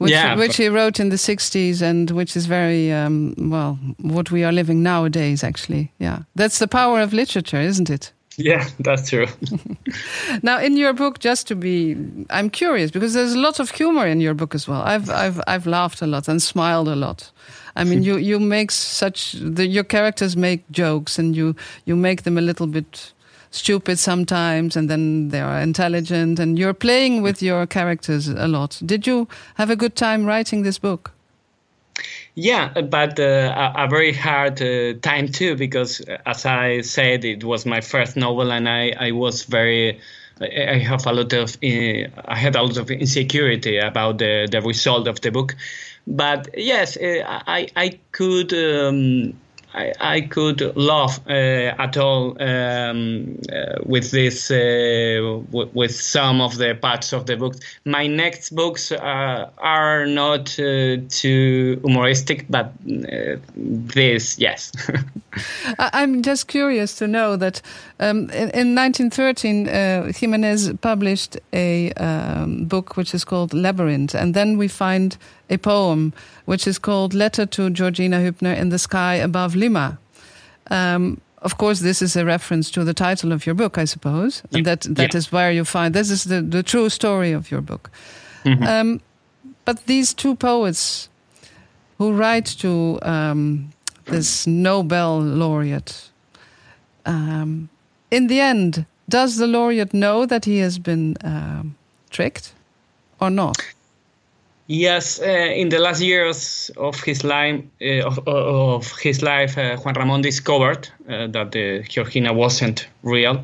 which, 0.00 0.12
yeah, 0.12 0.34
which 0.34 0.56
he 0.56 0.70
wrote 0.70 0.98
in 0.98 1.10
the 1.10 1.16
60s 1.16 1.82
and 1.82 2.10
which 2.12 2.34
is 2.34 2.46
very, 2.46 2.90
um, 2.90 3.34
well, 3.36 3.78
what 4.00 4.30
we 4.30 4.42
are 4.44 4.50
living 4.50 4.82
nowadays, 4.82 5.44
actually. 5.44 5.92
Yeah. 5.98 6.20
That's 6.34 6.58
the 6.58 6.66
power 6.66 7.02
of 7.02 7.12
literature, 7.12 7.60
isn't 7.60 7.90
it? 7.90 8.10
Yeah, 8.38 8.66
that's 8.78 9.10
true. 9.10 9.26
now, 10.42 10.58
in 10.58 10.78
your 10.78 10.94
book, 10.94 11.18
just 11.18 11.46
to 11.48 11.54
be, 11.54 11.98
I'm 12.30 12.48
curious 12.48 12.90
because 12.90 13.12
there's 13.12 13.34
a 13.34 13.38
lot 13.38 13.60
of 13.60 13.72
humor 13.72 14.06
in 14.06 14.22
your 14.22 14.32
book 14.32 14.54
as 14.54 14.66
well. 14.66 14.80
I've, 14.80 15.10
I've, 15.10 15.38
I've 15.46 15.66
laughed 15.66 16.00
a 16.00 16.06
lot 16.06 16.28
and 16.28 16.40
smiled 16.40 16.88
a 16.88 16.96
lot. 16.96 17.30
I 17.76 17.84
mean, 17.84 18.02
you, 18.08 18.16
you 18.16 18.40
make 18.40 18.70
such, 18.70 19.32
the, 19.32 19.66
your 19.66 19.84
characters 19.84 20.34
make 20.34 20.62
jokes 20.70 21.18
and 21.18 21.36
you, 21.36 21.54
you 21.84 21.94
make 21.94 22.22
them 22.22 22.38
a 22.38 22.40
little 22.40 22.66
bit 22.66 23.12
stupid 23.50 23.98
sometimes 23.98 24.76
and 24.76 24.88
then 24.88 25.28
they 25.28 25.40
are 25.40 25.60
intelligent 25.60 26.38
and 26.38 26.58
you're 26.58 26.74
playing 26.74 27.22
with 27.22 27.42
your 27.42 27.66
characters 27.66 28.28
a 28.28 28.46
lot. 28.46 28.80
Did 28.84 29.06
you 29.06 29.28
have 29.56 29.70
a 29.70 29.76
good 29.76 29.96
time 29.96 30.24
writing 30.24 30.62
this 30.62 30.78
book? 30.78 31.12
Yeah, 32.34 32.80
but 32.80 33.18
uh, 33.18 33.72
a, 33.76 33.84
a, 33.84 33.88
very 33.88 34.12
hard 34.12 34.62
uh, 34.62 34.94
time 35.02 35.28
too, 35.28 35.56
because 35.56 36.00
uh, 36.00 36.18
as 36.24 36.46
I 36.46 36.80
said, 36.80 37.24
it 37.24 37.44
was 37.44 37.66
my 37.66 37.80
first 37.80 38.16
novel, 38.16 38.52
and 38.52 38.68
I, 38.68 38.94
I 38.98 39.10
was 39.10 39.42
very, 39.44 40.00
I 40.40 40.78
have 40.78 41.04
a 41.06 41.12
lot 41.12 41.32
of, 41.32 41.56
uh, 41.62 42.08
I 42.24 42.36
had 42.36 42.56
a 42.56 42.62
lot 42.62 42.76
of 42.78 42.90
insecurity 42.90 43.78
about 43.78 44.18
the, 44.18 44.48
the 44.50 44.62
result 44.62 45.08
of 45.08 45.20
the 45.20 45.30
book. 45.30 45.56
But 46.06 46.48
yes, 46.56 46.96
uh, 46.96 47.42
I, 47.46 47.68
I 47.76 47.98
could 48.12 48.54
um, 48.54 49.34
I, 49.72 50.20
could 50.22 50.76
laugh 50.76 51.20
uh, 51.28 51.32
at 51.78 51.96
all 51.96 52.36
um, 52.42 53.38
uh, 53.52 53.76
with 53.84 54.10
this 54.10 54.50
uh, 54.50 55.40
w- 55.50 55.70
with 55.72 55.94
some 55.94 56.40
of 56.40 56.56
the 56.56 56.74
parts 56.74 57.12
of 57.12 57.26
the 57.26 57.36
book. 57.36 57.54
My 57.84 58.06
next 58.06 58.54
books 58.54 58.90
uh, 58.90 59.50
are 59.58 60.06
not 60.06 60.58
uh, 60.58 60.96
too 61.08 61.80
humoristic, 61.84 62.46
but 62.48 62.66
uh, 62.66 63.36
this, 63.56 64.38
yes. 64.38 64.72
I'm 65.78 66.22
just 66.22 66.48
curious 66.48 66.96
to 66.96 67.06
know 67.06 67.36
that 67.36 67.62
um, 68.00 68.30
in, 68.30 68.50
in, 68.50 68.74
1913, 68.74 69.66
Jimenez 70.12 70.72
published 70.80 71.36
a 71.52 71.92
um, 71.92 72.64
book 72.64 72.96
which 72.96 73.14
is 73.14 73.24
called 73.24 73.54
Labyrinth, 73.54 74.14
and 74.14 74.34
then 74.34 74.58
we 74.58 74.66
find 74.66 75.16
a 75.50 75.58
poem 75.58 76.12
which 76.46 76.66
is 76.66 76.78
called 76.78 77.12
Letter 77.12 77.46
to 77.46 77.70
Georgina 77.70 78.18
Hübner 78.18 78.56
in 78.56 78.70
the 78.70 78.78
Sky 78.78 79.14
Above 79.14 79.54
Lima. 79.54 79.98
Um, 80.70 81.20
of 81.42 81.58
course, 81.58 81.80
this 81.80 82.02
is 82.02 82.16
a 82.16 82.24
reference 82.24 82.70
to 82.70 82.84
the 82.84 82.94
title 82.94 83.32
of 83.32 83.46
your 83.46 83.54
book, 83.54 83.78
I 83.78 83.84
suppose, 83.86 84.42
yeah. 84.50 84.58
and 84.58 84.66
that 84.66 84.80
that 84.82 85.14
yeah. 85.14 85.18
is 85.18 85.32
where 85.32 85.52
you 85.52 85.64
find 85.64 85.94
this 85.94 86.10
is 86.10 86.24
the 86.24 86.42
the 86.42 86.62
true 86.62 86.88
story 86.88 87.32
of 87.32 87.50
your 87.50 87.62
book. 87.62 87.90
Mm-hmm. 88.44 88.62
Um, 88.62 89.00
but 89.64 89.86
these 89.86 90.14
two 90.14 90.34
poets 90.34 91.08
who 91.98 92.12
write 92.12 92.46
to 92.60 92.98
um, 93.02 93.70
this 94.04 94.46
Nobel 94.46 95.20
laureate, 95.20 96.10
um, 97.06 97.68
in 98.10 98.26
the 98.26 98.40
end, 98.40 98.86
does 99.08 99.36
the 99.36 99.46
laureate 99.46 99.92
know 99.92 100.26
that 100.26 100.44
he 100.44 100.58
has 100.58 100.78
been 100.78 101.16
um, 101.24 101.76
tricked 102.10 102.54
or 103.20 103.30
not? 103.30 103.56
Yes, 104.72 105.20
uh, 105.20 105.24
in 105.24 105.70
the 105.70 105.80
last 105.80 106.00
years 106.00 106.70
of 106.76 107.02
his 107.02 107.24
life, 107.24 107.60
uh, 107.82 108.06
of, 108.06 108.20
of, 108.28 108.96
his 109.00 109.20
life, 109.20 109.58
uh, 109.58 109.76
Juan 109.78 109.94
Ramon 109.94 110.22
discovered 110.22 110.88
that 111.08 111.84
Georgina 111.88 112.32
wasn't 112.32 112.86
real, 113.02 113.42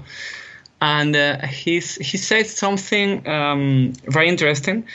and 0.81 1.17
he 1.43 1.81
he 1.81 2.17
said 2.17 2.47
something 2.47 3.27
um, 3.27 3.93
very 4.05 4.29
interesting. 4.29 4.87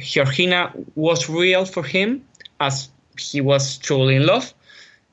Georgina 0.00 0.72
was 0.94 1.28
real 1.28 1.66
for 1.66 1.82
him, 1.82 2.22
as 2.58 2.88
he 3.18 3.42
was 3.42 3.76
truly 3.76 4.16
in 4.16 4.24
love, 4.24 4.54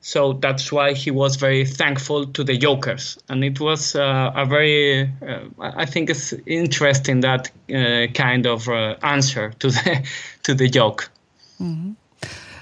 so 0.04 0.34
that's 0.34 0.70
why 0.70 0.92
he 0.92 1.10
was 1.10 1.36
very 1.36 1.64
thankful 1.64 2.26
to 2.26 2.44
the 2.44 2.58
Jokers, 2.58 3.16
and 3.30 3.42
it 3.42 3.58
was 3.58 3.96
uh, 3.96 4.32
a 4.36 4.44
very, 4.44 5.10
uh, 5.26 5.38
I 5.58 5.86
think 5.86 6.10
it's 6.10 6.34
interesting 6.44 7.20
that 7.20 7.50
uh, 7.74 8.12
kind 8.12 8.44
of 8.44 8.68
uh, 8.68 8.96
answer 9.02 9.54
to 9.60 9.70
the 9.70 10.06
to 10.42 10.54
the 10.54 10.68
joke. 10.68 11.10
Mm-hmm. 11.58 11.92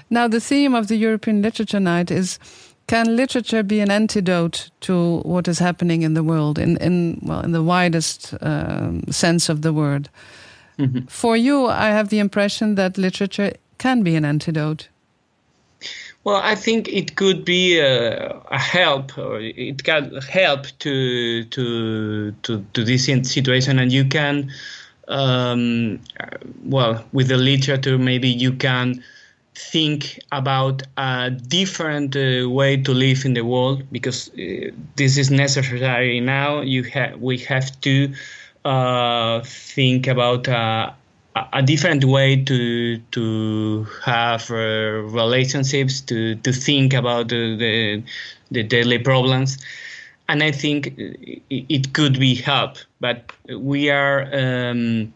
Now, 0.09 0.29
the 0.29 0.39
theme 0.39 0.73
of 0.73 0.87
the 0.87 0.95
European 0.95 1.41
Literature 1.41 1.81
Night 1.81 2.09
is: 2.11 2.39
Can 2.87 3.17
literature 3.17 3.61
be 3.61 3.81
an 3.81 3.91
antidote 3.91 4.71
to 4.79 5.19
what 5.23 5.49
is 5.49 5.59
happening 5.59 6.03
in 6.03 6.13
the 6.13 6.23
world, 6.23 6.57
in 6.57 6.77
in 6.77 7.19
well, 7.23 7.41
in 7.41 7.51
the 7.51 7.63
widest 7.63 8.35
um, 8.39 9.03
sense 9.11 9.49
of 9.49 9.63
the 9.63 9.73
word? 9.73 10.09
Mm-hmm. 10.79 11.07
For 11.07 11.35
you, 11.35 11.65
I 11.67 11.87
have 11.87 12.07
the 12.07 12.19
impression 12.19 12.75
that 12.75 12.97
literature 12.97 13.51
can 13.79 14.01
be 14.01 14.15
an 14.15 14.23
antidote. 14.23 14.87
Well, 16.23 16.39
I 16.41 16.55
think 16.55 16.87
it 16.87 17.15
could 17.15 17.43
be 17.43 17.79
a, 17.79 18.37
a 18.49 18.57
help, 18.57 19.17
or 19.17 19.41
it 19.41 19.83
can 19.83 20.15
help 20.21 20.67
to 20.79 21.43
to 21.43 22.31
to 22.31 22.65
to 22.73 22.83
this 22.83 23.05
situation, 23.05 23.77
and 23.77 23.91
you 23.91 24.05
can, 24.05 24.49
um, 25.09 25.99
well, 26.63 27.03
with 27.11 27.27
the 27.27 27.35
literature, 27.35 27.97
maybe 27.97 28.29
you 28.29 28.53
can 28.53 29.03
think 29.55 30.19
about 30.31 30.83
a 30.97 31.29
different 31.29 32.15
uh, 32.15 32.49
way 32.49 32.77
to 32.77 32.93
live 32.93 33.25
in 33.25 33.33
the 33.33 33.43
world 33.43 33.83
because 33.91 34.29
uh, 34.29 34.71
this 34.95 35.17
is 35.17 35.29
necessary 35.29 36.21
now. 36.21 36.61
You 36.61 36.83
have 36.83 37.19
we 37.19 37.37
have 37.39 37.79
to 37.81 38.13
uh, 38.63 39.41
think 39.43 40.07
about 40.07 40.47
uh, 40.47 40.93
a 41.35 41.61
different 41.61 42.03
way 42.03 42.43
to 42.43 42.97
to 43.11 43.87
have 44.03 44.49
uh, 44.51 44.55
relationships, 44.55 46.01
to 46.01 46.35
to 46.35 46.51
think 46.51 46.93
about 46.93 47.29
the, 47.29 47.55
the, 47.57 48.03
the 48.51 48.63
daily 48.63 48.99
problems, 48.99 49.57
and 50.29 50.43
I 50.43 50.51
think 50.51 50.93
it, 51.49 51.93
could 51.93 52.19
be 52.19 52.35
help. 52.35 52.77
But 52.99 53.31
we 53.49 53.89
are 53.89 54.21
um, 54.33 55.13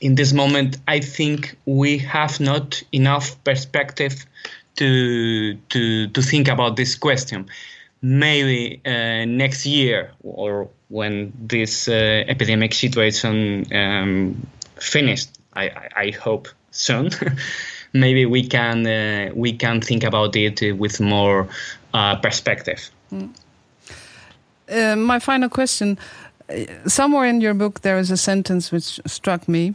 in 0.00 0.14
this 0.14 0.32
moment. 0.32 0.76
I 0.86 1.00
think 1.00 1.56
we 1.64 1.98
have 1.98 2.38
not 2.38 2.82
enough 2.92 3.42
perspective 3.44 4.26
to 4.76 5.54
to 5.54 6.08
to 6.08 6.22
think 6.22 6.48
about 6.48 6.76
this 6.76 6.96
question. 6.96 7.46
Maybe 8.02 8.82
uh, 8.84 9.24
next 9.24 9.64
year 9.64 10.12
or 10.22 10.68
when 10.88 11.32
this 11.40 11.88
uh, 11.88 12.24
epidemic 12.28 12.74
situation 12.74 13.66
um, 13.72 14.46
finished 14.78 15.30
I, 15.56 15.88
I 15.96 16.10
hope 16.10 16.48
soon. 16.70 17.10
Maybe 17.92 18.26
we 18.26 18.46
can 18.46 18.86
uh, 18.86 19.30
we 19.34 19.52
can 19.52 19.80
think 19.80 20.04
about 20.04 20.36
it 20.36 20.76
with 20.78 21.00
more 21.00 21.48
uh, 21.94 22.16
perspective. 22.16 22.90
Mm. 23.12 23.30
Uh, 24.68 24.96
my 24.96 25.18
final 25.18 25.48
question: 25.48 25.98
uh, 26.48 26.88
Somewhere 26.88 27.26
in 27.26 27.40
your 27.40 27.54
book, 27.54 27.80
there 27.80 27.98
is 27.98 28.10
a 28.10 28.16
sentence 28.16 28.70
which 28.70 29.00
struck 29.06 29.48
me. 29.48 29.74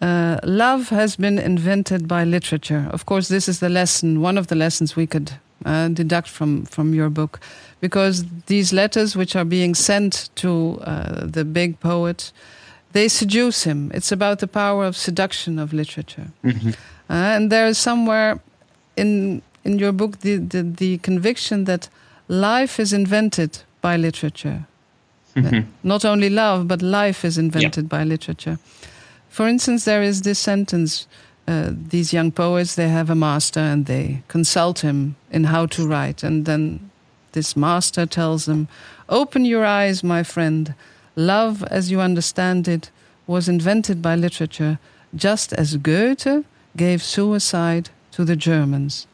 Uh, 0.00 0.38
love 0.44 0.88
has 0.90 1.16
been 1.16 1.38
invented 1.38 2.06
by 2.06 2.24
literature. 2.24 2.88
Of 2.90 3.04
course, 3.04 3.28
this 3.28 3.48
is 3.48 3.58
the 3.58 3.68
lesson, 3.68 4.20
one 4.20 4.38
of 4.38 4.46
the 4.46 4.54
lessons 4.54 4.96
we 4.96 5.06
could 5.06 5.32
uh, 5.66 5.88
deduct 5.88 6.28
from, 6.28 6.66
from 6.66 6.94
your 6.94 7.10
book, 7.10 7.40
because 7.80 8.24
these 8.46 8.72
letters 8.72 9.16
which 9.16 9.34
are 9.34 9.44
being 9.44 9.74
sent 9.74 10.30
to 10.36 10.80
the 11.24 11.44
big 11.44 11.80
poet, 11.80 12.32
they 12.92 13.08
seduce 13.08 13.64
him. 13.64 13.90
It's 13.94 14.12
about 14.12 14.38
the 14.38 14.46
power 14.46 14.84
of 14.84 14.96
seduction 14.96 15.58
of 15.58 15.72
literature. 15.72 16.28
Mm-hmm. 16.44 16.70
Uh, 17.10 17.36
and 17.36 17.50
there 17.50 17.66
is 17.66 17.78
somewhere 17.78 18.40
in 18.96 19.42
in 19.64 19.78
your 19.78 19.92
book 19.92 20.20
the, 20.20 20.36
the, 20.36 20.62
the 20.62 20.98
conviction 20.98 21.64
that 21.64 21.88
life 22.28 22.80
is 22.80 22.92
invented 22.92 23.58
by 23.80 23.96
literature. 23.96 24.66
Mm-hmm. 25.36 25.68
Not 25.82 26.04
only 26.04 26.30
love, 26.30 26.66
but 26.66 26.82
life 26.82 27.24
is 27.24 27.38
invented 27.38 27.84
yeah. 27.84 27.98
by 27.98 28.04
literature. 28.04 28.58
For 29.28 29.46
instance, 29.46 29.84
there 29.84 30.02
is 30.02 30.22
this 30.22 30.38
sentence 30.38 31.06
uh, 31.48 31.70
these 31.72 32.12
young 32.12 32.30
poets 32.30 32.74
they 32.74 32.88
have 32.88 33.08
a 33.08 33.14
master 33.14 33.60
and 33.60 33.86
they 33.86 34.22
consult 34.28 34.80
him 34.80 35.16
in 35.30 35.44
how 35.44 35.64
to 35.64 35.86
write 35.86 36.22
and 36.22 36.44
then 36.44 36.90
this 37.32 37.56
master 37.56 38.04
tells 38.04 38.44
them 38.44 38.68
open 39.08 39.46
your 39.46 39.64
eyes 39.64 40.04
my 40.04 40.22
friend 40.22 40.74
Love, 41.18 41.64
as 41.64 41.90
you 41.90 42.00
understand 42.00 42.68
it, 42.68 42.92
was 43.26 43.48
invented 43.48 44.00
by 44.00 44.14
literature 44.14 44.78
just 45.16 45.52
as 45.54 45.76
Goethe 45.76 46.44
gave 46.76 47.02
suicide 47.02 47.90
to 48.12 48.24
the 48.24 48.36
Germans. 48.36 49.08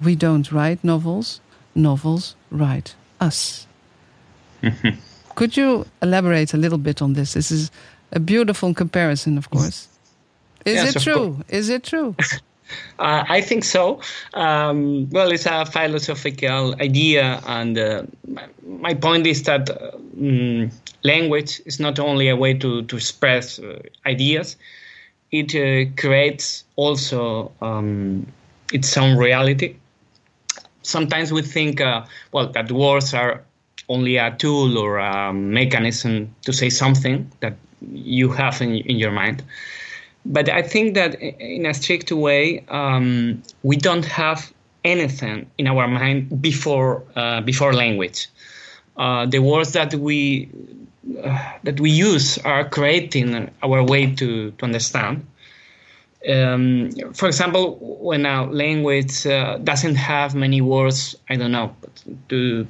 We 0.00 0.14
don't 0.14 0.52
write 0.52 0.84
novels, 0.84 1.40
novels 1.74 2.36
write 2.52 2.94
us. 3.20 3.66
Could 5.34 5.56
you 5.56 5.86
elaborate 6.00 6.54
a 6.54 6.56
little 6.56 6.78
bit 6.78 7.02
on 7.02 7.14
this? 7.14 7.32
This 7.32 7.50
is 7.50 7.72
a 8.12 8.20
beautiful 8.20 8.72
comparison, 8.72 9.36
of 9.36 9.50
course. 9.50 9.88
Is 10.64 10.74
yes, 10.74 10.94
it 10.94 11.02
true? 11.02 11.42
Is 11.48 11.68
it 11.68 11.82
true? 11.82 12.14
Uh, 12.98 13.24
I 13.28 13.40
think 13.40 13.64
so. 13.64 14.00
Um, 14.34 15.08
well, 15.10 15.32
it's 15.32 15.46
a 15.46 15.64
philosophical 15.64 16.74
idea, 16.80 17.40
and 17.46 17.78
uh, 17.78 18.02
my 18.66 18.94
point 18.94 19.26
is 19.26 19.42
that 19.44 19.70
um, 19.70 20.70
language 21.02 21.62
is 21.64 21.80
not 21.80 21.98
only 21.98 22.28
a 22.28 22.36
way 22.36 22.54
to, 22.54 22.82
to 22.82 22.96
express 22.96 23.58
uh, 23.58 23.80
ideas, 24.06 24.56
it 25.32 25.54
uh, 25.54 25.90
creates 25.96 26.64
also 26.76 27.52
um, 27.62 28.26
its 28.72 28.96
own 28.96 29.16
reality. 29.16 29.76
Sometimes 30.82 31.32
we 31.32 31.42
think, 31.42 31.80
uh, 31.80 32.04
well, 32.32 32.48
that 32.48 32.70
words 32.70 33.14
are 33.14 33.42
only 33.88 34.16
a 34.16 34.30
tool 34.36 34.78
or 34.78 34.98
a 34.98 35.32
mechanism 35.32 36.34
to 36.42 36.52
say 36.52 36.70
something 36.70 37.30
that 37.40 37.54
you 37.92 38.30
have 38.30 38.60
in, 38.60 38.76
in 38.76 38.98
your 38.98 39.10
mind. 39.10 39.42
But 40.24 40.48
I 40.48 40.62
think 40.62 40.94
that 40.94 41.14
in 41.20 41.66
a 41.66 41.74
strict 41.74 42.12
way, 42.12 42.64
um, 42.68 43.42
we 43.62 43.76
don't 43.76 44.04
have 44.04 44.52
anything 44.84 45.50
in 45.58 45.66
our 45.66 45.86
mind 45.88 46.40
before 46.42 47.02
uh, 47.16 47.40
before 47.40 47.72
language. 47.72 48.28
Uh, 48.96 49.26
the 49.26 49.38
words 49.38 49.72
that 49.72 49.94
we 49.94 50.48
uh, 51.22 51.52
that 51.62 51.80
we 51.80 51.90
use 51.90 52.38
are 52.38 52.68
creating 52.68 53.50
our 53.62 53.82
way 53.82 54.14
to, 54.14 54.50
to 54.50 54.64
understand. 54.64 55.26
Um, 56.28 56.90
for 57.14 57.26
example, 57.26 57.78
when 58.00 58.26
a 58.26 58.44
language 58.44 59.26
uh, 59.26 59.56
doesn't 59.58 59.94
have 59.94 60.34
many 60.34 60.60
words, 60.60 61.16
I 61.30 61.36
don't 61.36 61.52
know, 61.52 61.74
to 62.28 62.66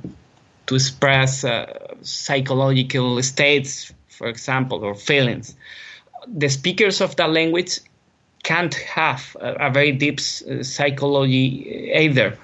to 0.66 0.74
express 0.76 1.42
uh, 1.42 1.66
psychological 2.02 3.20
states, 3.22 3.92
for 4.08 4.28
example, 4.28 4.84
or 4.84 4.94
feelings, 4.94 5.56
the 6.26 6.48
speakers 6.48 7.00
of 7.00 7.16
that 7.16 7.30
language 7.30 7.80
can't 8.42 8.74
have 8.74 9.36
a, 9.40 9.68
a 9.68 9.70
very 9.70 9.92
deep 9.92 10.20
uh, 10.20 10.62
psychology 10.62 11.92
either. 11.94 12.36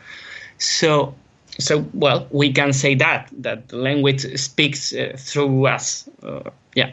So 0.59 1.15
so 1.59 1.85
well 1.95 2.27
we 2.31 2.53
can 2.53 2.73
say 2.73 2.95
that 2.95 3.29
that 3.33 3.69
the 3.69 3.77
language 3.77 4.39
speaks 4.39 4.93
uh, 4.93 5.15
through 5.17 5.67
us 5.67 6.09
uh, 6.23 6.51
yeah 6.75 6.91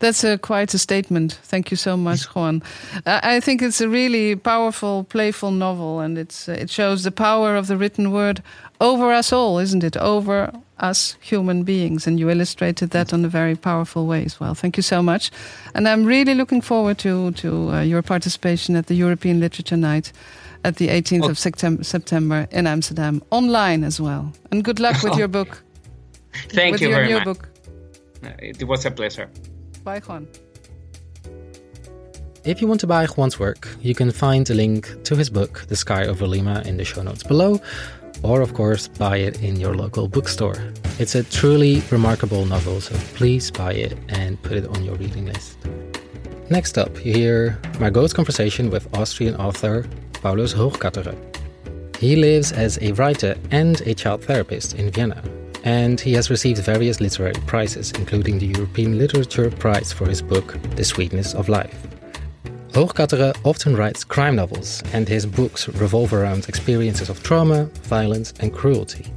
That's 0.00 0.24
a, 0.24 0.36
quite 0.36 0.74
a 0.74 0.78
statement. 0.78 1.38
Thank 1.44 1.70
you 1.70 1.76
so 1.76 1.96
much, 1.96 2.24
Juan. 2.34 2.62
Uh, 3.06 3.20
I 3.22 3.40
think 3.40 3.62
it's 3.62 3.80
a 3.80 3.88
really 3.88 4.34
powerful, 4.34 5.04
playful 5.04 5.52
novel, 5.52 6.00
and 6.00 6.18
it's 6.18 6.48
uh, 6.48 6.62
it 6.62 6.70
shows 6.70 7.02
the 7.04 7.12
power 7.12 7.56
of 7.56 7.66
the 7.66 7.76
written 7.76 8.10
word 8.10 8.42
over 8.80 9.12
us 9.12 9.32
all, 9.32 9.62
isn't 9.62 9.84
it? 9.84 9.96
Over 9.96 10.50
us 10.82 11.16
human 11.20 11.62
beings, 11.62 12.06
and 12.06 12.18
you 12.18 12.28
illustrated 12.28 12.90
that 12.90 13.12
on 13.12 13.24
a 13.24 13.28
very 13.28 13.56
powerful 13.56 14.06
way 14.06 14.24
as 14.24 14.40
well. 14.40 14.54
Thank 14.54 14.76
you 14.76 14.82
so 14.82 15.02
much, 15.02 15.30
and 15.74 15.88
I'm 15.88 16.04
really 16.04 16.34
looking 16.34 16.60
forward 16.62 16.98
to 16.98 17.30
to 17.32 17.70
uh, 17.70 17.80
your 17.82 18.02
participation 18.02 18.76
at 18.76 18.86
the 18.86 18.94
European 18.94 19.40
Literature 19.40 19.78
Night 19.78 20.12
at 20.64 20.76
the 20.76 20.88
18th 20.88 21.28
of 21.28 21.38
September, 21.38 21.84
September 21.84 22.46
in 22.50 22.66
Amsterdam, 22.66 23.22
online 23.30 23.84
as 23.84 24.00
well. 24.00 24.32
And 24.50 24.64
good 24.64 24.80
luck 24.80 25.02
with 25.02 25.16
your 25.18 25.28
book. 25.28 25.62
Thank 26.50 26.72
with 26.72 26.82
you 26.82 26.88
your 26.88 26.96
very 26.96 27.08
new 27.08 27.14
much. 27.16 27.24
book. 27.24 27.48
It 28.38 28.62
was 28.64 28.86
a 28.86 28.90
pleasure. 28.90 29.28
Bye, 29.84 30.00
Juan. 30.00 30.28
If 32.44 32.60
you 32.60 32.66
want 32.66 32.80
to 32.80 32.86
buy 32.86 33.06
Juan's 33.06 33.38
work, 33.38 33.68
you 33.80 33.94
can 33.94 34.10
find 34.10 34.48
a 34.50 34.54
link 34.54 35.04
to 35.04 35.14
his 35.14 35.30
book, 35.30 35.64
The 35.68 35.76
Sky 35.76 36.06
Over 36.06 36.26
Lima, 36.26 36.62
in 36.64 36.76
the 36.76 36.84
show 36.84 37.02
notes 37.02 37.22
below, 37.22 37.60
or 38.22 38.40
of 38.40 38.54
course, 38.54 38.88
buy 38.88 39.18
it 39.18 39.42
in 39.42 39.56
your 39.56 39.74
local 39.74 40.08
bookstore. 40.08 40.56
It's 40.98 41.14
a 41.14 41.24
truly 41.24 41.82
remarkable 41.90 42.44
novel, 42.44 42.80
so 42.80 42.94
please 43.14 43.50
buy 43.50 43.72
it 43.72 43.96
and 44.08 44.40
put 44.42 44.52
it 44.52 44.66
on 44.66 44.84
your 44.84 44.94
reading 44.96 45.26
list. 45.26 45.58
Next 46.50 46.76
up, 46.76 47.04
you 47.04 47.12
hear 47.12 47.58
Margot's 47.80 48.12
conversation 48.12 48.70
with 48.70 48.86
Austrian 48.94 49.34
author 49.36 49.86
Paulus 50.12 50.52
Hochgatterer. 50.54 51.16
He 51.98 52.16
lives 52.16 52.52
as 52.52 52.78
a 52.82 52.92
writer 52.92 53.36
and 53.50 53.80
a 53.82 53.94
child 53.94 54.24
therapist 54.24 54.74
in 54.74 54.90
Vienna, 54.90 55.22
and 55.64 56.00
he 56.00 56.12
has 56.12 56.30
received 56.30 56.62
various 56.62 57.00
literary 57.00 57.40
prizes, 57.46 57.92
including 57.92 58.38
the 58.38 58.46
European 58.46 58.98
Literature 58.98 59.50
Prize 59.50 59.92
for 59.92 60.08
his 60.08 60.20
book 60.20 60.56
The 60.76 60.84
Sweetness 60.84 61.34
of 61.34 61.48
Life. 61.48 61.91
Hochgatterer 62.72 63.36
often 63.44 63.76
writes 63.76 64.02
crime 64.02 64.34
novels, 64.34 64.82
and 64.94 65.06
his 65.06 65.26
books 65.26 65.68
revolve 65.68 66.14
around 66.14 66.48
experiences 66.48 67.10
of 67.10 67.22
trauma, 67.22 67.64
violence, 67.84 68.32
and 68.40 68.50
cruelty. 68.50 69.12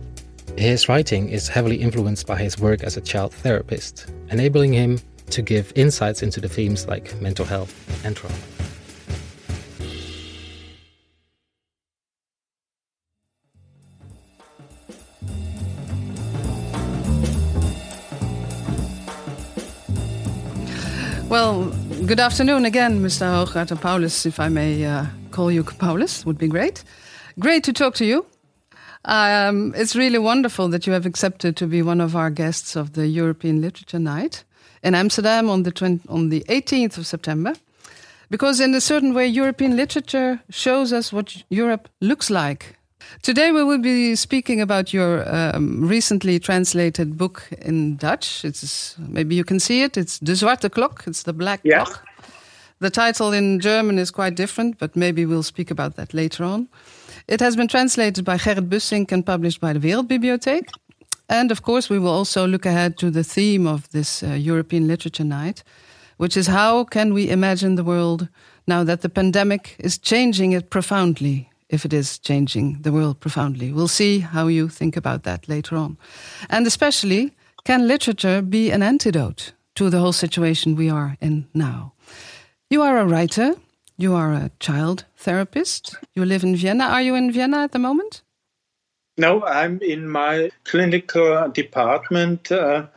His 0.57 0.89
writing 0.89 1.29
is 1.29 1.47
heavily 1.47 1.77
influenced 1.77 2.27
by 2.27 2.35
his 2.37 2.59
work 2.59 2.83
as 2.83 2.97
a 2.97 3.01
child 3.01 3.33
therapist, 3.33 4.11
enabling 4.29 4.73
him 4.73 4.99
to 5.29 5.41
give 5.41 5.71
insights 5.77 6.21
into 6.21 6.41
the 6.41 6.49
themes 6.49 6.85
like 6.85 7.15
mental 7.21 7.45
health 7.45 7.73
and 8.03 8.13
trauma. 8.13 8.35
Well, 21.29 21.73
good 22.05 22.19
afternoon 22.19 22.65
again, 22.65 23.01
Mr. 23.01 23.25
Hooggaard 23.25 23.81
Paulus, 23.81 24.27
if 24.27 24.39
I 24.39 24.47
may 24.47 24.85
uh, 24.85 25.05
call 25.31 25.51
you 25.51 25.63
Paulus, 25.63 26.23
would 26.23 26.37
be 26.37 26.47
great. 26.47 26.83
Great 27.39 27.63
to 27.63 27.73
talk 27.73 27.95
to 27.95 28.05
you. 28.05 28.27
Um, 29.05 29.73
it's 29.75 29.95
really 29.95 30.19
wonderful 30.19 30.67
that 30.69 30.85
you 30.85 30.93
have 30.93 31.07
accepted 31.07 31.57
to 31.57 31.65
be 31.65 31.81
one 31.81 32.01
of 32.01 32.15
our 32.15 32.29
guests 32.29 32.75
of 32.75 32.93
the 32.93 33.07
European 33.07 33.59
Literature 33.59 33.97
Night 33.97 34.43
in 34.83 34.93
Amsterdam 34.93 35.49
on 35.49 35.63
the 35.63 35.71
20, 35.71 36.07
on 36.07 36.29
the 36.29 36.45
18th 36.47 36.99
of 36.99 37.07
September. 37.07 37.53
Because 38.29 38.59
in 38.59 38.75
a 38.75 38.81
certain 38.81 39.15
way, 39.15 39.25
European 39.25 39.75
literature 39.75 40.41
shows 40.49 40.93
us 40.93 41.11
what 41.11 41.43
Europe 41.49 41.89
looks 42.01 42.29
like. 42.29 42.74
Today 43.21 43.51
we 43.51 43.63
will 43.63 43.81
be 43.81 44.15
speaking 44.15 44.61
about 44.61 44.93
your 44.93 45.23
um, 45.27 45.87
recently 45.87 46.39
translated 46.39 47.17
book 47.17 47.47
in 47.61 47.97
Dutch. 47.97 48.45
It's 48.45 48.95
maybe 48.99 49.35
you 49.35 49.43
can 49.43 49.59
see 49.59 49.83
it. 49.83 49.97
It's 49.97 50.19
De 50.19 50.33
Zwarte 50.33 50.69
Klok. 50.69 51.07
It's 51.07 51.23
the 51.23 51.33
black 51.33 51.61
Yeah. 51.63 51.85
clock. 51.85 52.03
The 52.79 52.89
title 52.89 53.31
in 53.31 53.59
German 53.61 53.97
is 53.99 54.11
quite 54.11 54.35
different, 54.35 54.77
but 54.77 54.95
maybe 54.95 55.25
we'll 55.25 55.43
speak 55.43 55.71
about 55.71 55.95
that 55.95 56.13
later 56.13 56.43
on. 56.43 56.67
It 57.27 57.39
has 57.39 57.55
been 57.55 57.67
translated 57.67 58.25
by 58.25 58.37
Gerrit 58.37 58.69
Bussink 58.69 59.11
and 59.11 59.25
published 59.25 59.61
by 59.61 59.73
the 59.73 59.79
Wereldbibliotheek. 59.79 60.67
And 61.29 61.51
of 61.51 61.61
course, 61.61 61.89
we 61.89 61.97
will 61.99 62.11
also 62.11 62.45
look 62.45 62.65
ahead 62.65 62.97
to 62.97 63.09
the 63.09 63.23
theme 63.23 63.65
of 63.65 63.89
this 63.89 64.21
uh, 64.21 64.27
European 64.33 64.87
Literature 64.87 65.23
Night, 65.23 65.63
which 66.17 66.37
is 66.37 66.47
how 66.47 66.83
can 66.83 67.13
we 67.13 67.29
imagine 67.29 67.75
the 67.75 67.83
world 67.83 68.27
now 68.67 68.83
that 68.83 69.01
the 69.01 69.09
pandemic 69.09 69.75
is 69.79 69.97
changing 69.97 70.51
it 70.51 70.69
profoundly, 70.69 71.49
if 71.69 71.85
it 71.85 71.93
is 71.93 72.19
changing 72.19 72.81
the 72.81 72.91
world 72.91 73.19
profoundly. 73.19 73.71
We'll 73.71 73.87
see 73.87 74.19
how 74.19 74.47
you 74.47 74.69
think 74.69 74.97
about 74.97 75.23
that 75.23 75.49
later 75.49 75.75
on. 75.75 75.97
And 76.49 76.67
especially, 76.67 77.33
can 77.63 77.87
literature 77.87 78.41
be 78.41 78.71
an 78.71 78.83
antidote 78.83 79.53
to 79.75 79.89
the 79.89 79.99
whole 79.99 80.13
situation 80.13 80.75
we 80.75 80.89
are 80.89 81.17
in 81.19 81.47
now? 81.53 81.93
You 82.69 82.81
are 82.81 82.97
a 82.97 83.05
writer, 83.05 83.55
you 83.97 84.13
are 84.13 84.33
a 84.33 84.51
child 84.59 85.05
therapist, 85.17 85.95
you 86.13 86.25
live 86.25 86.43
in 86.43 86.55
Vienna. 86.55 86.85
Are 86.85 87.01
you 87.01 87.15
in 87.15 87.31
Vienna 87.31 87.63
at 87.63 87.71
the 87.71 87.79
moment? 87.79 88.21
No, 89.17 89.43
I'm 89.45 89.79
in 89.81 90.09
my 90.09 90.51
clinical 90.65 91.49
department, 91.49 92.51
uh, 92.51 92.87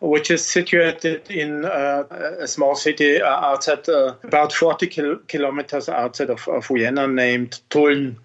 which 0.00 0.30
is 0.30 0.44
situated 0.44 1.30
in 1.30 1.64
uh, 1.64 2.04
a 2.40 2.46
small 2.46 2.74
city 2.74 3.20
uh, 3.20 3.28
outside, 3.28 3.88
uh, 3.88 4.14
about 4.22 4.52
40 4.52 4.86
kil- 4.86 5.18
kilometers 5.26 5.88
outside 5.88 6.30
of, 6.30 6.46
of 6.48 6.66
Vienna, 6.68 7.08
named 7.08 7.60
Tulln, 7.70 8.16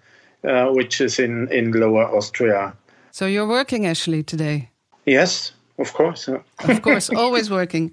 uh, 0.44 0.66
which 0.68 1.00
is 1.00 1.18
in, 1.18 1.50
in 1.50 1.72
Lower 1.72 2.04
Austria. 2.16 2.74
So 3.10 3.26
you're 3.26 3.48
working 3.48 3.86
actually 3.86 4.22
today. 4.22 4.70
Yes, 5.04 5.52
of 5.78 5.92
course. 5.92 6.28
of 6.28 6.82
course, 6.82 7.10
always 7.16 7.50
working. 7.50 7.90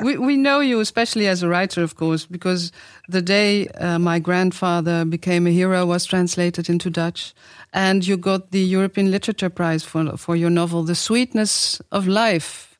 We 0.00 0.16
we 0.16 0.36
know 0.36 0.60
you 0.60 0.80
especially 0.80 1.26
as 1.26 1.42
a 1.42 1.48
writer, 1.48 1.82
of 1.82 1.96
course, 1.96 2.26
because 2.26 2.72
the 3.08 3.22
day 3.22 3.68
uh, 3.68 3.98
my 3.98 4.18
grandfather 4.20 5.04
became 5.04 5.46
a 5.46 5.50
hero 5.50 5.84
was 5.86 6.04
translated 6.04 6.68
into 6.68 6.90
Dutch, 6.90 7.34
and 7.72 8.06
you 8.06 8.16
got 8.16 8.50
the 8.52 8.60
European 8.60 9.10
Literature 9.10 9.50
Prize 9.50 9.84
for 9.84 10.16
for 10.16 10.36
your 10.36 10.50
novel, 10.50 10.84
The 10.84 10.94
Sweetness 10.94 11.80
of 11.90 12.06
Life, 12.06 12.75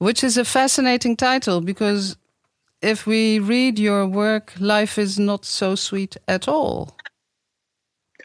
which 0.00 0.24
is 0.24 0.36
a 0.38 0.44
fascinating 0.44 1.14
title 1.14 1.60
because 1.60 2.16
if 2.82 3.06
we 3.06 3.38
read 3.38 3.78
your 3.78 4.06
work, 4.06 4.54
life 4.58 4.98
is 4.98 5.18
not 5.18 5.44
so 5.44 5.74
sweet 5.74 6.16
at 6.26 6.48
all. 6.48 6.96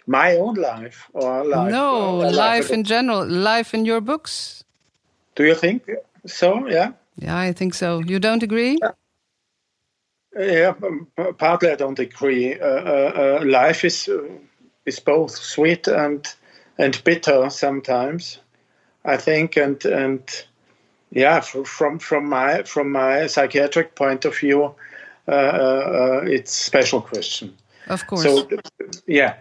My 0.08 0.38
own 0.38 0.56
life, 0.56 1.10
or 1.14 1.44
life? 1.44 1.72
no, 1.72 2.22
or 2.22 2.32
life 2.32 2.72
in 2.72 2.84
general, 2.84 3.28
life 3.28 3.74
in 3.74 3.86
your 3.86 4.02
books. 4.02 4.64
Do 5.36 5.44
you 5.44 5.56
think 5.56 5.90
so? 6.26 6.68
Yeah. 6.68 6.94
Yeah, 7.18 7.38
I 7.38 7.52
think 7.54 7.74
so. 7.74 8.00
You 8.00 8.20
don't 8.20 8.44
agree? 8.44 8.78
Yeah, 10.38 10.74
um, 10.84 11.08
p- 11.18 11.32
partly 11.38 11.72
I 11.72 11.76
don't 11.76 12.00
agree. 12.00 12.60
Uh, 12.60 12.66
uh, 12.66 13.40
uh, 13.42 13.46
life 13.46 13.84
is 13.84 14.08
uh, 14.08 14.28
is 14.86 15.00
both 15.00 15.32
sweet 15.32 15.88
and 15.88 16.26
and 16.78 17.04
bitter 17.04 17.50
sometimes. 17.50 18.40
I 19.06 19.18
think, 19.18 19.58
and 19.58 19.84
and 19.86 20.22
yeah, 21.16 21.40
from 21.40 21.98
from 22.00 22.30
my 22.30 22.64
from 22.64 22.92
my 22.92 23.28
psychiatric 23.28 23.96
point 23.96 24.26
of 24.26 24.38
view, 24.38 24.76
uh, 25.28 25.32
uh, 25.32 25.32
uh, 25.32 26.22
it's 26.28 26.52
special 26.52 27.02
question. 27.02 27.56
Of 27.88 28.06
course. 28.06 28.24
So 28.24 28.48
yeah, 29.08 29.36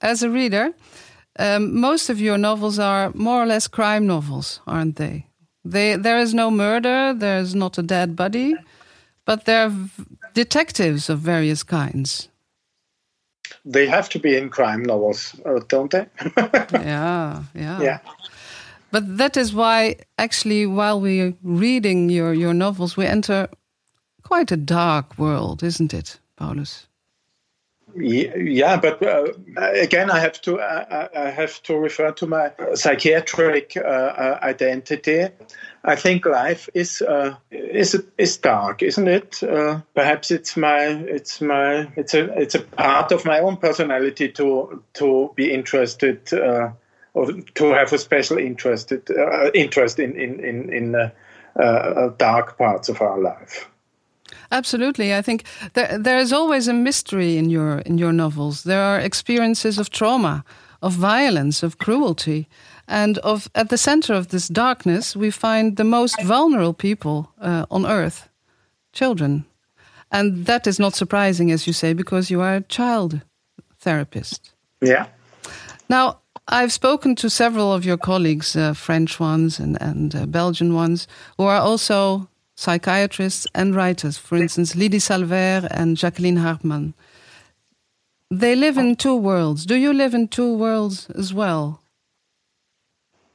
as 0.00 0.22
a 0.22 0.30
reader, 0.30 0.72
um, 1.38 1.80
most 1.80 2.08
of 2.08 2.20
your 2.20 2.38
novels 2.38 2.78
are 2.78 3.10
more 3.14 3.42
or 3.42 3.46
less 3.46 3.66
crime 3.68 4.06
novels, 4.06 4.60
aren't 4.66 4.96
they? 4.96 5.26
They 5.64 5.96
there 5.96 6.18
is 6.18 6.34
no 6.34 6.50
murder, 6.50 7.12
there 7.12 7.40
is 7.40 7.52
not 7.54 7.78
a 7.78 7.82
dead 7.82 8.14
body, 8.14 8.54
but 9.24 9.44
they're 9.44 9.72
detectives 10.34 11.10
of 11.10 11.18
various 11.18 11.64
kinds. 11.64 12.28
they 13.64 13.88
have 13.88 14.08
to 14.08 14.18
be 14.18 14.36
in 14.36 14.50
crime 14.50 14.82
novels, 14.82 15.34
don't 15.68 15.90
they? 15.90 16.06
yeah, 16.72 17.42
yeah, 17.54 17.82
yeah. 17.82 17.98
But 18.90 19.18
that 19.18 19.36
is 19.36 19.52
why, 19.52 19.96
actually, 20.16 20.66
while 20.66 21.00
we're 21.00 21.34
reading 21.42 22.10
your 22.10 22.32
your 22.32 22.54
novels, 22.54 22.96
we 22.96 23.06
enter 23.06 23.48
quite 24.22 24.52
a 24.52 24.56
dark 24.56 25.18
world, 25.18 25.62
isn't 25.62 25.92
it, 25.92 26.18
Paulus? 26.36 26.86
Yeah, 27.96 28.76
but 28.78 29.02
uh, 29.02 29.32
again, 29.56 30.10
I 30.10 30.20
have 30.20 30.40
to 30.42 30.60
I, 30.60 31.08
I- 31.26 31.30
have 31.30 31.62
to 31.64 31.76
refer 31.76 32.12
to 32.12 32.26
my 32.26 32.52
psychiatric 32.74 33.76
uh, 33.76 33.80
uh, 33.80 34.38
identity. 34.42 35.28
I 35.84 35.96
think 35.96 36.26
life 36.26 36.68
is 36.74 37.02
uh, 37.02 37.36
is 37.50 37.96
is 38.18 38.36
dark, 38.36 38.82
isn't 38.82 39.08
it? 39.08 39.42
Uh, 39.42 39.80
perhaps 39.94 40.30
it's 40.30 40.56
my 40.56 40.80
it's 40.84 41.40
my 41.40 41.88
it's 41.96 42.14
a 42.14 42.24
it's 42.38 42.54
a 42.54 42.60
part 42.60 43.12
of 43.12 43.24
my 43.24 43.40
own 43.40 43.56
personality 43.56 44.28
to 44.32 44.82
to 44.94 45.30
be 45.34 45.50
interested 45.52 46.32
uh, 46.32 46.70
or 47.14 47.32
to 47.54 47.72
have 47.72 47.92
a 47.92 47.98
special 47.98 48.38
interested 48.38 49.10
uh, 49.10 49.50
interest 49.54 49.98
in 49.98 50.16
in 50.16 50.40
in, 50.40 50.72
in 50.72 50.94
uh, 50.94 51.10
uh, 51.56 52.10
dark 52.18 52.56
parts 52.56 52.88
of 52.88 53.00
our 53.00 53.18
life. 53.20 53.68
Absolutely, 54.50 55.14
I 55.14 55.22
think 55.22 55.44
there 55.72 55.98
there 55.98 56.18
is 56.18 56.32
always 56.32 56.68
a 56.68 56.72
mystery 56.72 57.36
in 57.36 57.50
your 57.50 57.78
in 57.78 57.98
your 57.98 58.12
novels. 58.12 58.62
There 58.62 58.82
are 58.82 59.00
experiences 59.00 59.78
of 59.78 59.90
trauma, 59.90 60.44
of 60.80 60.92
violence, 60.92 61.66
of 61.66 61.76
cruelty, 61.76 62.46
and 62.86 63.18
of 63.18 63.48
at 63.54 63.68
the 63.68 63.78
center 63.78 64.14
of 64.14 64.28
this 64.28 64.48
darkness 64.48 65.16
we 65.16 65.30
find 65.30 65.76
the 65.76 65.84
most 65.84 66.22
vulnerable 66.22 66.74
people 66.74 67.32
uh, 67.40 67.64
on 67.70 67.86
earth, 67.86 68.28
children. 68.92 69.44
And 70.10 70.46
that 70.46 70.66
is 70.66 70.78
not 70.78 70.94
surprising, 70.94 71.50
as 71.52 71.66
you 71.66 71.74
say, 71.74 71.92
because 71.92 72.30
you 72.30 72.40
are 72.40 72.56
a 72.56 72.62
child 72.62 73.20
therapist. 73.78 74.54
Yeah. 74.80 75.06
Now, 75.90 76.20
I've 76.50 76.72
spoken 76.72 77.14
to 77.16 77.28
several 77.28 77.74
of 77.74 77.84
your 77.84 77.98
colleagues, 77.98 78.56
uh, 78.56 78.72
French 78.72 79.20
ones 79.20 79.60
and, 79.60 79.76
and 79.82 80.14
uh, 80.14 80.24
Belgian 80.24 80.72
ones, 80.72 81.06
who 81.36 81.44
are 81.44 81.60
also 81.60 82.26
psychiatrists 82.56 83.46
and 83.54 83.74
writers. 83.74 84.16
For 84.16 84.36
instance, 84.36 84.74
Lydie 84.74 84.98
Salvayre 84.98 85.68
and 85.70 85.98
Jacqueline 85.98 86.38
Harpman. 86.38 86.94
They 88.30 88.56
live 88.56 88.78
in 88.78 88.96
two 88.96 89.14
worlds. 89.14 89.66
Do 89.66 89.74
you 89.74 89.92
live 89.92 90.14
in 90.14 90.28
two 90.28 90.56
worlds 90.56 91.10
as 91.10 91.34
well? 91.34 91.82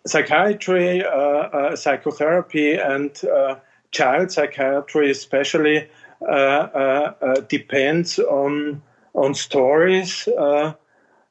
Psychiatry, 0.08 1.06
uh, 1.06 1.10
uh 1.10 1.76
psychotherapy, 1.76 2.76
and 2.76 3.23
uh, 3.26 3.56
child 3.91 4.32
psychiatry, 4.32 5.12
especially, 5.12 5.88
uh, 6.28 7.41
depends 7.47 8.17
on 8.17 8.82
on 9.13 9.34
stories 9.36 10.28
uh, 10.28 10.73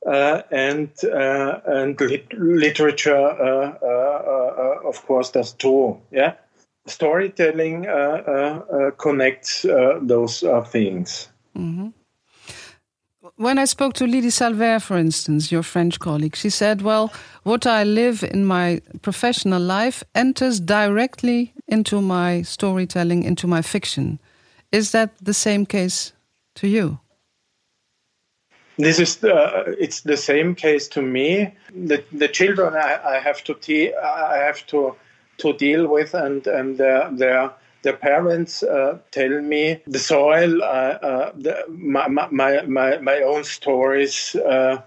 Uh, 0.04 0.42
and 0.50 0.90
uh, 1.04 1.60
and 1.64 2.00
lit- 2.00 2.32
literature, 2.32 3.14
uh, 3.14 3.78
uh, 3.80 3.86
uh, 3.86 4.88
of 4.88 5.06
course, 5.06 5.30
does 5.30 5.52
too. 5.52 5.96
Yeah, 6.10 6.34
storytelling 6.86 7.86
connects 8.98 9.62
those 9.62 10.44
things. 10.66 11.28
Mm-hmm. 11.56 11.88
When 13.36 13.58
I 13.58 13.64
spoke 13.66 13.94
to 13.94 14.04
Lydie 14.04 14.30
Salvayre, 14.30 14.80
for 14.80 14.96
instance, 14.98 15.52
your 15.52 15.62
French 15.62 16.00
colleague, 16.00 16.34
she 16.34 16.50
said, 16.50 16.82
Well, 16.82 17.12
what 17.44 17.66
I 17.66 17.84
live 17.84 18.24
in 18.24 18.44
my 18.44 18.80
professional 19.02 19.62
life 19.62 20.02
enters 20.14 20.58
directly 20.58 21.54
into 21.68 22.02
my 22.02 22.42
storytelling, 22.42 23.22
into 23.22 23.46
my 23.46 23.62
fiction. 23.62 24.18
Is 24.72 24.90
that 24.90 25.10
the 25.22 25.34
same 25.34 25.64
case 25.64 26.12
to 26.56 26.66
you? 26.66 26.98
This 28.82 28.98
is 28.98 29.22
uh, 29.22 29.62
it's 29.78 30.00
the 30.00 30.16
same 30.16 30.56
case 30.56 30.88
to 30.88 31.02
me. 31.02 31.54
The 31.72 32.02
the 32.12 32.26
children 32.28 32.74
I, 32.74 33.14
I 33.14 33.18
have 33.20 33.44
to 33.44 33.54
te- 33.54 33.94
I 33.94 34.38
have 34.38 34.66
to 34.68 34.96
to 35.38 35.52
deal 35.52 35.86
with, 35.86 36.14
and 36.14 36.44
and 36.48 36.78
their 36.78 37.08
their, 37.12 37.52
their 37.82 37.96
parents 37.96 38.62
uh, 38.64 38.98
tell 39.12 39.40
me 39.40 39.80
the 39.86 40.00
soil, 40.00 40.62
uh, 40.62 40.98
uh 41.10 41.32
the, 41.36 41.64
my, 41.68 42.08
my 42.08 42.62
my 42.62 42.96
my 42.98 43.18
own 43.22 43.44
stories 43.44 44.34
uh, 44.34 44.82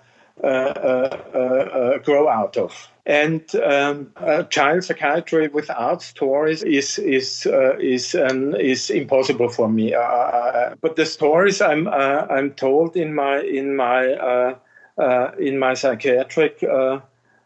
grow 2.04 2.28
out 2.30 2.58
of. 2.58 2.90
And 3.08 3.44
um, 3.58 4.12
child 4.50 4.84
psychiatry 4.84 5.48
without 5.48 6.02
stories 6.02 6.64
is 6.64 6.98
is 6.98 7.46
uh, 7.46 7.78
is 7.78 8.16
um, 8.16 8.56
is 8.56 8.90
impossible 8.90 9.50
for 9.50 9.70
me. 9.70 9.94
Uh, 9.94 10.00
uh, 10.02 10.76
but 10.82 10.96
the 10.96 11.06
stories 11.06 11.62
I'm 11.62 11.88
uh, 11.88 12.26
I'm 12.32 12.52
told 12.52 12.98
in 12.98 13.14
my 13.14 13.42
in 13.42 13.76
my 13.76 14.08
uh, 14.14 14.56
uh, 14.98 15.32
in 15.38 15.60
my 15.60 15.76
psychiatric 15.76 16.64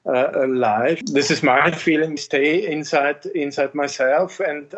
life, 0.06 1.02
this 1.08 1.30
is 1.30 1.44
my 1.44 1.72
feeling. 1.72 2.16
Stay 2.16 2.66
inside 2.66 3.26
inside 3.36 3.76
myself, 3.76 4.40
and 4.40 4.74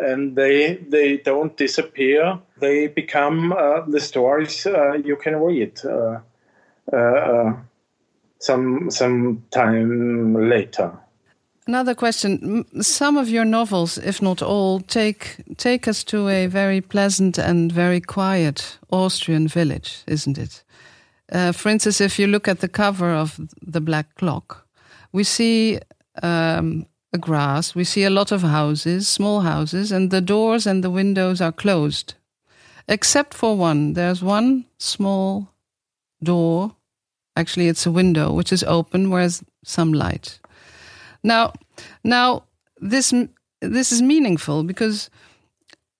and 0.00 0.36
they 0.36 0.76
they 0.88 1.18
don't 1.18 1.54
disappear. 1.54 2.38
They 2.56 2.86
become 2.86 3.50
the 3.88 4.00
stories 4.00 4.64
you 5.04 5.16
can 5.16 5.36
read 5.36 5.78
some 6.92 8.90
some 8.90 9.42
time 9.50 10.34
later. 10.48 10.92
Another 11.66 11.94
question: 11.94 12.64
Some 12.82 13.16
of 13.16 13.28
your 13.28 13.46
novels, 13.46 13.96
if 13.98 14.20
not 14.20 14.42
all, 14.42 14.80
take 14.80 15.36
take 15.56 15.88
us 15.88 16.04
to 16.04 16.28
a 16.28 16.46
very 16.46 16.80
pleasant 16.80 17.38
and 17.38 17.72
very 17.72 18.00
quiet 18.00 18.78
Austrian 18.90 19.48
village, 19.48 20.02
isn't 20.06 20.36
it? 20.38 20.62
Uh, 21.32 21.52
for 21.52 21.70
instance, 21.70 22.00
if 22.00 22.18
you 22.18 22.26
look 22.26 22.48
at 22.48 22.60
the 22.60 22.68
cover 22.68 23.10
of 23.14 23.40
the 23.62 23.80
Black 23.80 24.14
Clock, 24.16 24.66
we 25.12 25.24
see 25.24 25.78
um, 26.22 26.86
a 27.14 27.18
grass, 27.18 27.74
we 27.74 27.84
see 27.84 28.04
a 28.04 28.10
lot 28.10 28.30
of 28.30 28.42
houses, 28.42 29.08
small 29.08 29.40
houses, 29.40 29.90
and 29.90 30.10
the 30.10 30.20
doors 30.20 30.66
and 30.66 30.84
the 30.84 30.90
windows 30.90 31.40
are 31.40 31.52
closed, 31.52 32.14
except 32.88 33.32
for 33.32 33.56
one. 33.56 33.94
There's 33.94 34.22
one 34.22 34.66
small 34.76 35.53
door 36.24 36.74
Actually, 37.36 37.68
it's 37.68 37.86
a 37.86 37.90
window 37.90 38.32
which 38.32 38.52
is 38.52 38.62
open, 38.64 39.10
where's 39.10 39.42
some 39.64 39.92
light. 39.92 40.38
Now, 41.22 41.52
now 42.04 42.44
this 42.80 43.12
this 43.60 43.92
is 43.92 44.02
meaningful 44.02 44.62
because 44.62 45.10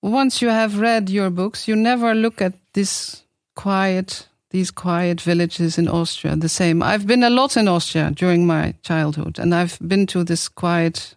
once 0.01 0.41
you 0.41 0.49
have 0.49 0.79
read 0.79 1.09
your 1.09 1.29
books, 1.29 1.67
you 1.67 1.75
never 1.75 2.13
look 2.13 2.41
at 2.41 2.53
this 2.73 3.23
quiet 3.55 4.27
these 4.51 4.71
quiet 4.71 5.19
villages 5.19 5.77
in 5.77 5.89
Austria 5.89 6.35
the 6.37 6.47
same. 6.47 6.81
I've 6.81 7.05
been 7.05 7.23
a 7.23 7.29
lot 7.29 7.57
in 7.57 7.67
Austria 7.67 8.11
during 8.15 8.47
my 8.47 8.75
childhood, 8.83 9.37
and 9.37 9.53
I've 9.53 9.77
been 9.85 10.07
to 10.07 10.23
this 10.23 10.47
quiet, 10.47 11.15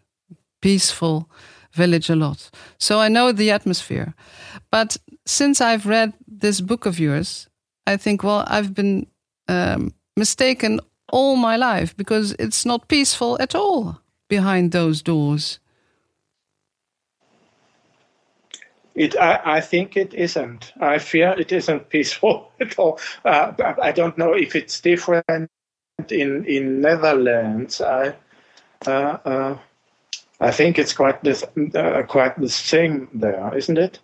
peaceful 0.61 1.29
village 1.73 2.11
a 2.11 2.17
lot. 2.17 2.51
So 2.79 2.99
I 2.99 3.07
know 3.09 3.31
the 3.31 3.53
atmosphere. 3.53 4.15
But 4.73 4.97
since 5.25 5.61
I've 5.61 5.87
read 5.87 6.15
this 6.27 6.61
book 6.61 6.87
of 6.87 6.99
yours, 6.99 7.49
I 7.89 7.97
think, 7.97 8.23
well, 8.23 8.45
I've 8.47 8.75
been 8.75 9.07
um, 9.49 9.95
mistaken 10.15 10.81
all 11.11 11.37
my 11.37 11.57
life 11.57 11.97
because 11.97 12.33
it's 12.39 12.67
not 12.67 12.89
peaceful 12.89 13.39
at 13.41 13.55
all 13.55 14.01
behind 14.29 14.73
those 14.73 15.01
doors. 15.01 15.59
It, 18.95 19.17
I, 19.17 19.41
I, 19.45 19.61
think 19.61 19.97
it 19.97 20.13
isn't. 20.13 20.73
I 20.81 20.99
fear 20.99 21.35
it 21.39 21.51
isn't 21.53 21.89
peaceful 21.89 22.51
at 22.61 22.79
all. 22.79 23.01
Uh, 23.25 23.53
I 23.81 23.93
don't 23.93 24.19
know 24.19 24.35
if 24.35 24.55
it's 24.55 24.81
different 24.81 25.51
in 26.11 26.45
in 26.45 26.81
Netherlands. 26.81 27.81
I 27.81 28.15
uh, 28.87 29.19
uh, 29.25 29.59
I 30.41 30.51
think 30.51 30.79
it's 30.79 30.93
quite 30.93 31.23
this 31.23 31.45
uh, 31.75 32.03
quite 32.09 32.39
the 32.41 32.49
same 32.49 33.09
there, 33.15 33.57
isn't 33.57 33.79
it? 33.79 34.01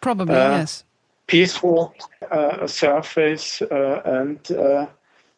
Probably 0.00 0.36
uh, 0.36 0.58
yes. 0.58 0.84
Peaceful 1.26 1.94
uh, 2.30 2.66
surface 2.66 3.62
and 3.70 4.38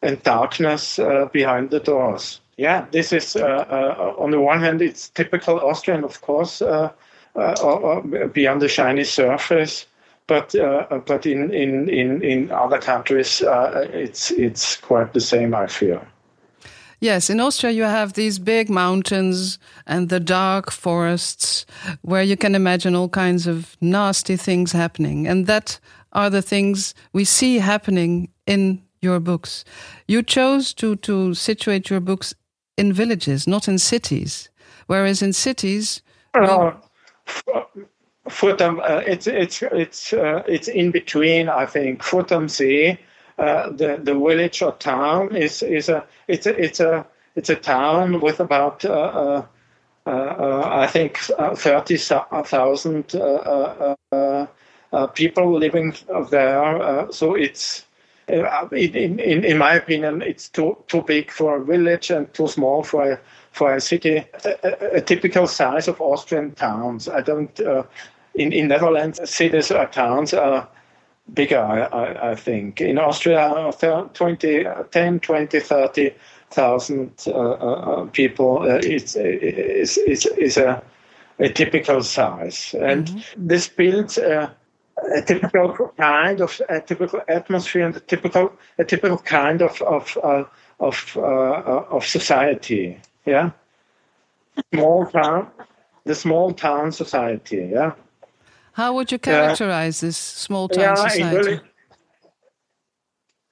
and 0.03 0.23
darkness 0.23 0.99
uh, 0.99 1.27
behind 1.33 1.71
the 1.71 1.81
doors. 1.81 2.41
Yeah, 2.57 2.87
this 2.91 3.13
is 3.13 3.37
uh, 3.37 3.45
uh, 3.45 4.15
on 4.19 4.31
the 4.31 4.41
one 4.41 4.61
hand, 4.61 4.83
it's 4.83 5.09
typical 5.11 5.61
Austrian, 5.61 6.05
of 6.05 6.21
course, 6.21 6.61
beyond 6.61 8.63
the 8.63 8.69
shiny 8.69 9.05
surface 9.05 9.87
but 10.27 10.55
uh, 10.55 11.01
but 11.07 11.27
in, 11.27 11.53
in, 11.53 11.89
in, 11.89 12.23
in 12.23 12.51
other 12.51 12.79
countries 12.79 13.43
uh, 13.43 13.87
it's 13.93 14.31
it's 14.33 14.77
quite 14.77 15.13
the 15.13 15.21
same 15.21 15.55
I 15.55 15.67
fear. 15.67 16.01
Yes, 17.01 17.29
in 17.29 17.41
Austria 17.41 17.73
you 17.73 17.83
have 17.83 18.15
these 18.15 18.39
big 18.39 18.71
mountains 18.71 19.59
and 19.87 20.09
the 20.09 20.21
dark 20.21 20.71
forests 20.71 21.67
where 22.03 22.23
you 22.23 22.37
can 22.37 22.55
imagine 22.55 22.95
all 22.95 23.09
kinds 23.09 23.47
of 23.47 23.77
nasty 23.81 24.37
things 24.37 24.73
happening 24.73 25.27
and 25.27 25.47
that 25.47 25.79
are 26.13 26.31
the 26.31 26.43
things 26.43 26.95
we 27.13 27.25
see 27.25 27.59
happening 27.59 28.31
in 28.47 28.83
your 29.03 29.21
books. 29.21 29.65
You 30.09 30.23
chose 30.23 30.73
to, 30.75 30.97
to 30.97 31.35
situate 31.35 31.91
your 31.91 32.01
books 32.01 32.35
in 32.77 32.93
villages, 32.93 33.47
not 33.47 33.69
in 33.69 33.79
cities. 33.79 34.49
Whereas 34.87 35.23
in 35.23 35.33
cities. 35.33 36.03
Uh, 36.35 36.73
Furth 38.29 38.61
am, 38.61 38.81
uh, 38.81 39.03
it's 39.07 39.27
it's 39.27 39.63
it's 39.63 40.13
uh, 40.13 40.43
it's 40.49 40.69
in 40.69 40.91
between. 40.91 41.49
I 41.49 41.65
think 41.67 42.03
Furth 42.03 42.33
am 42.33 42.49
See, 42.49 42.99
uh, 43.39 43.71
the 43.71 44.01
the 44.03 44.15
village 44.15 44.63
or 44.63 44.73
town 44.73 45.35
is 45.37 45.63
is 45.63 45.89
a 45.89 46.05
it's 46.29 46.47
a 46.47 46.63
it's 46.63 46.81
a 46.81 47.07
it's 47.35 47.51
a 47.51 47.57
town 47.57 48.21
with 48.21 48.41
about 48.41 48.85
uh, 48.85 48.93
uh, 48.93 50.11
uh 50.11 50.69
I 50.73 50.87
think 50.87 51.19
thirty 51.19 51.97
thousand 51.97 53.09
people 55.15 55.59
living 55.59 55.95
there. 56.31 57.07
so 57.11 57.35
it's 57.35 57.87
uh, 58.29 58.69
in, 58.73 59.21
in, 59.21 59.45
in 59.45 59.59
my 59.59 59.75
opinion, 59.75 60.21
it's 60.23 60.49
too 60.49 60.77
too 60.89 61.03
big 61.03 61.31
for 61.31 61.59
a 61.59 61.65
village 61.65 62.11
and 62.11 62.33
too 62.35 62.49
small 62.49 62.83
for 62.83 63.13
a, 63.13 63.21
for 63.53 63.75
a 63.75 63.81
city. 63.81 64.17
A, 64.45 64.97
a, 64.97 65.01
typical 65.01 65.47
size 65.47 65.87
of 65.87 66.01
Austrian 66.01 66.53
towns. 66.53 67.09
I 67.09 67.21
don't. 67.21 67.59
Uh, 67.61 67.85
in 68.35 68.53
in 68.53 68.69
Netherlands, 68.69 69.21
cities 69.31 69.71
or 69.71 69.87
towns 69.87 70.35
are 70.35 70.69
bigger. 71.33 71.61
I, 71.61 72.31
I, 72.31 72.35
think 72.35 72.81
in 72.81 72.99
Austria, 72.99 73.73
20, 74.15 74.65
10, 74.91 75.21
20, 75.21 75.61
30 75.61 76.11
thousand 76.51 77.13
uh, 77.27 77.31
uh, 77.31 78.07
people 78.07 78.63
uh, 78.63 78.77
is, 78.77 79.17
is 79.17 79.99
is 79.99 80.27
is 80.27 80.57
a 80.57 80.83
a 81.39 81.49
typical 81.49 82.03
size, 82.03 82.75
and 82.81 83.07
mm-hmm. 83.07 83.47
this 83.49 83.69
builds. 83.69 84.19
Uh, 84.19 84.51
a 85.15 85.21
typical 85.21 85.93
kind 85.99 86.41
of 86.41 86.59
a 86.71 86.81
typical 86.81 87.21
atmosphere 87.29 87.85
and 87.85 87.97
a 87.97 88.01
typical 88.01 88.51
a 88.79 88.85
typical 88.85 89.19
kind 89.19 89.61
of 89.61 89.83
of 89.83 90.17
uh, 90.25 90.45
of 90.81 91.13
uh, 91.19 91.85
of 91.91 92.03
society. 92.07 92.99
Yeah, 93.27 93.51
small 94.73 95.05
town, 95.05 95.51
the 96.05 96.15
small 96.15 96.55
town 96.55 96.93
society. 96.93 97.69
Yeah. 97.73 97.93
How 98.77 98.93
would 98.93 99.11
you 99.11 99.19
characterize 99.19 100.03
this 100.03 100.19
small 100.19 100.69
town 100.69 100.99
society? 100.99 101.53
In, 101.55 101.61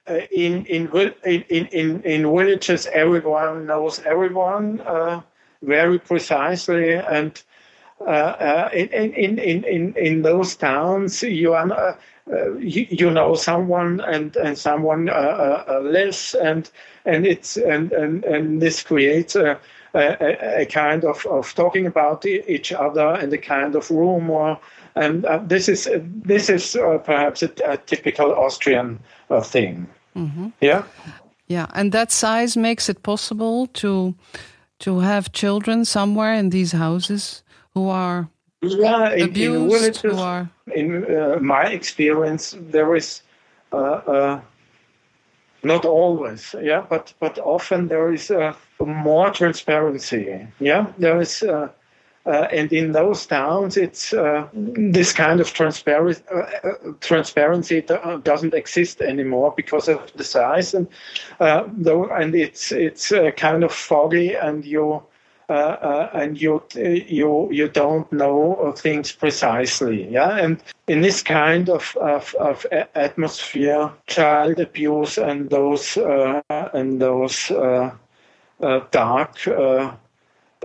uh, 0.07 0.19
in, 0.31 0.65
in, 0.67 1.11
in, 1.23 1.65
in, 1.65 2.03
in 2.03 2.21
villages, 2.21 2.85
everyone 2.93 3.65
knows 3.65 3.99
everyone 4.05 4.81
uh, 4.81 5.21
very 5.63 5.97
precisely, 5.97 6.93
and 6.93 7.41
uh, 8.01 8.03
uh 8.49 8.69
in, 8.71 8.87
in, 8.89 9.39
in, 9.39 9.63
in, 9.63 9.95
in 9.97 10.21
those 10.21 10.55
towns, 10.55 11.23
you 11.23 11.53
are. 11.53 11.71
Uh, 11.71 11.95
you, 12.57 12.87
you, 12.89 13.11
know 13.11 13.35
someone 13.35 14.01
and 14.01 14.35
and 14.35 14.57
someone 14.57 15.05
less 15.05 16.33
and 16.33 16.71
and 17.05 17.23
it's 17.27 17.55
and 17.55 17.91
and, 17.91 18.25
and 18.25 18.59
this 18.59 18.81
creates 18.81 19.35
a, 19.35 19.59
a, 19.93 20.61
a, 20.61 20.65
kind 20.65 21.05
of, 21.05 21.23
of 21.27 21.53
talking 21.53 21.85
about 21.85 22.25
each 22.25 22.73
other 22.73 23.13
and 23.21 23.31
a 23.31 23.37
kind 23.37 23.75
of 23.75 23.91
rumor 23.91 24.57
and 24.95 25.25
uh, 25.25 25.39
this 25.45 25.67
is 25.67 25.89
this 26.25 26.49
is 26.49 26.75
uh, 26.75 26.97
perhaps 26.99 27.43
a, 27.43 27.51
a, 27.65 27.77
typical 27.77 28.33
Austrian 28.33 28.99
uh, 29.29 29.41
thing. 29.41 29.87
Mm-hmm. 30.15 30.47
Yeah, 30.61 30.83
yeah, 31.47 31.67
and 31.73 31.91
that 31.91 32.11
size 32.11 32.55
makes 32.57 32.89
it 32.89 33.03
possible 33.03 33.67
to 33.67 34.15
to 34.79 34.99
have 34.99 35.31
children 35.31 35.85
somewhere 35.85 36.33
in 36.33 36.49
these 36.49 36.71
houses 36.71 37.43
who 37.73 37.89
are 37.89 38.29
yeah, 38.61 39.13
in, 39.13 39.21
abused, 39.23 39.61
in 39.61 39.69
villages, 39.69 40.19
are... 40.19 40.49
in 40.73 41.05
uh, 41.05 41.39
my 41.41 41.65
experience, 41.65 42.55
there 42.59 42.95
is 42.95 43.21
uh, 43.73 43.75
uh, 43.77 44.41
not 45.63 45.83
always, 45.83 46.55
yeah, 46.61 46.85
but 46.89 47.13
but 47.19 47.37
often 47.39 47.89
there 47.89 48.13
is 48.13 48.31
more 48.79 49.29
transparency. 49.29 50.47
Yeah, 50.59 50.87
there 50.97 51.19
is. 51.19 51.43
Uh, 52.25 52.47
and 52.51 52.73
in 52.73 52.91
those 52.91 53.25
towns, 53.27 53.77
it's 53.77 54.11
uh, 54.11 54.47
this 54.53 55.13
kind 55.13 55.39
of 55.39 55.53
transparency. 55.53 56.23
Uh, 56.33 56.37
uh 56.37 56.93
transparency 56.99 57.81
doesn't 58.23 58.53
exist 58.55 59.01
anymore 59.01 59.53
because 59.55 59.87
of 59.87 60.11
the 60.13 60.23
size, 60.23 60.73
and 60.73 60.87
uh, 61.39 61.63
though, 61.77 62.09
and 62.09 62.33
it's 62.33 62.71
it's 62.71 63.11
uh, 63.11 63.29
kind 63.37 63.63
of 63.63 63.71
foggy, 63.71 64.33
and 64.33 64.65
you 64.65 65.03
and 65.49 66.41
you 66.41 66.63
you 66.73 67.47
you 67.51 67.67
don't 67.67 68.11
know 68.11 68.73
things 68.75 69.11
precisely. 69.11 70.09
Yeah, 70.09 70.35
and 70.35 70.63
in 70.87 71.01
this 71.01 71.21
kind 71.21 71.69
of 71.69 71.95
of, 71.97 72.33
of 72.39 72.65
atmosphere, 72.95 73.91
child 74.07 74.59
abuse 74.59 75.19
and 75.19 75.51
those 75.51 75.95
and 76.49 76.99
those 76.99 77.51
dark 78.89 79.47
uh, 79.47 79.91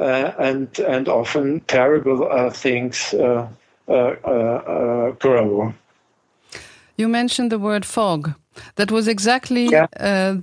and 0.01 0.79
and 0.81 1.09
often 1.09 1.61
terrible 1.67 2.31
uh, 2.31 2.51
things 2.51 3.15
uh, 3.15 3.47
grow. 5.19 5.75
You 6.97 7.09
mentioned 7.09 7.51
the 7.51 7.59
word 7.59 7.85
fog. 7.85 8.35
That 8.77 8.91
was 8.91 9.09
exactly 9.09 9.67
yeah. 9.67 9.87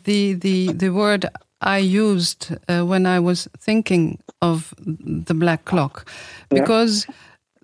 the 0.03 0.33
the 0.33 0.73
the 0.73 0.89
word 0.89 1.25
I 1.61 1.79
used 1.79 2.55
when 2.67 3.05
I 3.05 3.19
was 3.19 3.47
thinking 3.59 4.19
of 4.41 4.73
the 4.77 5.33
black 5.33 5.65
clock, 5.65 6.09
because 6.49 7.05
yeah. 7.07 7.15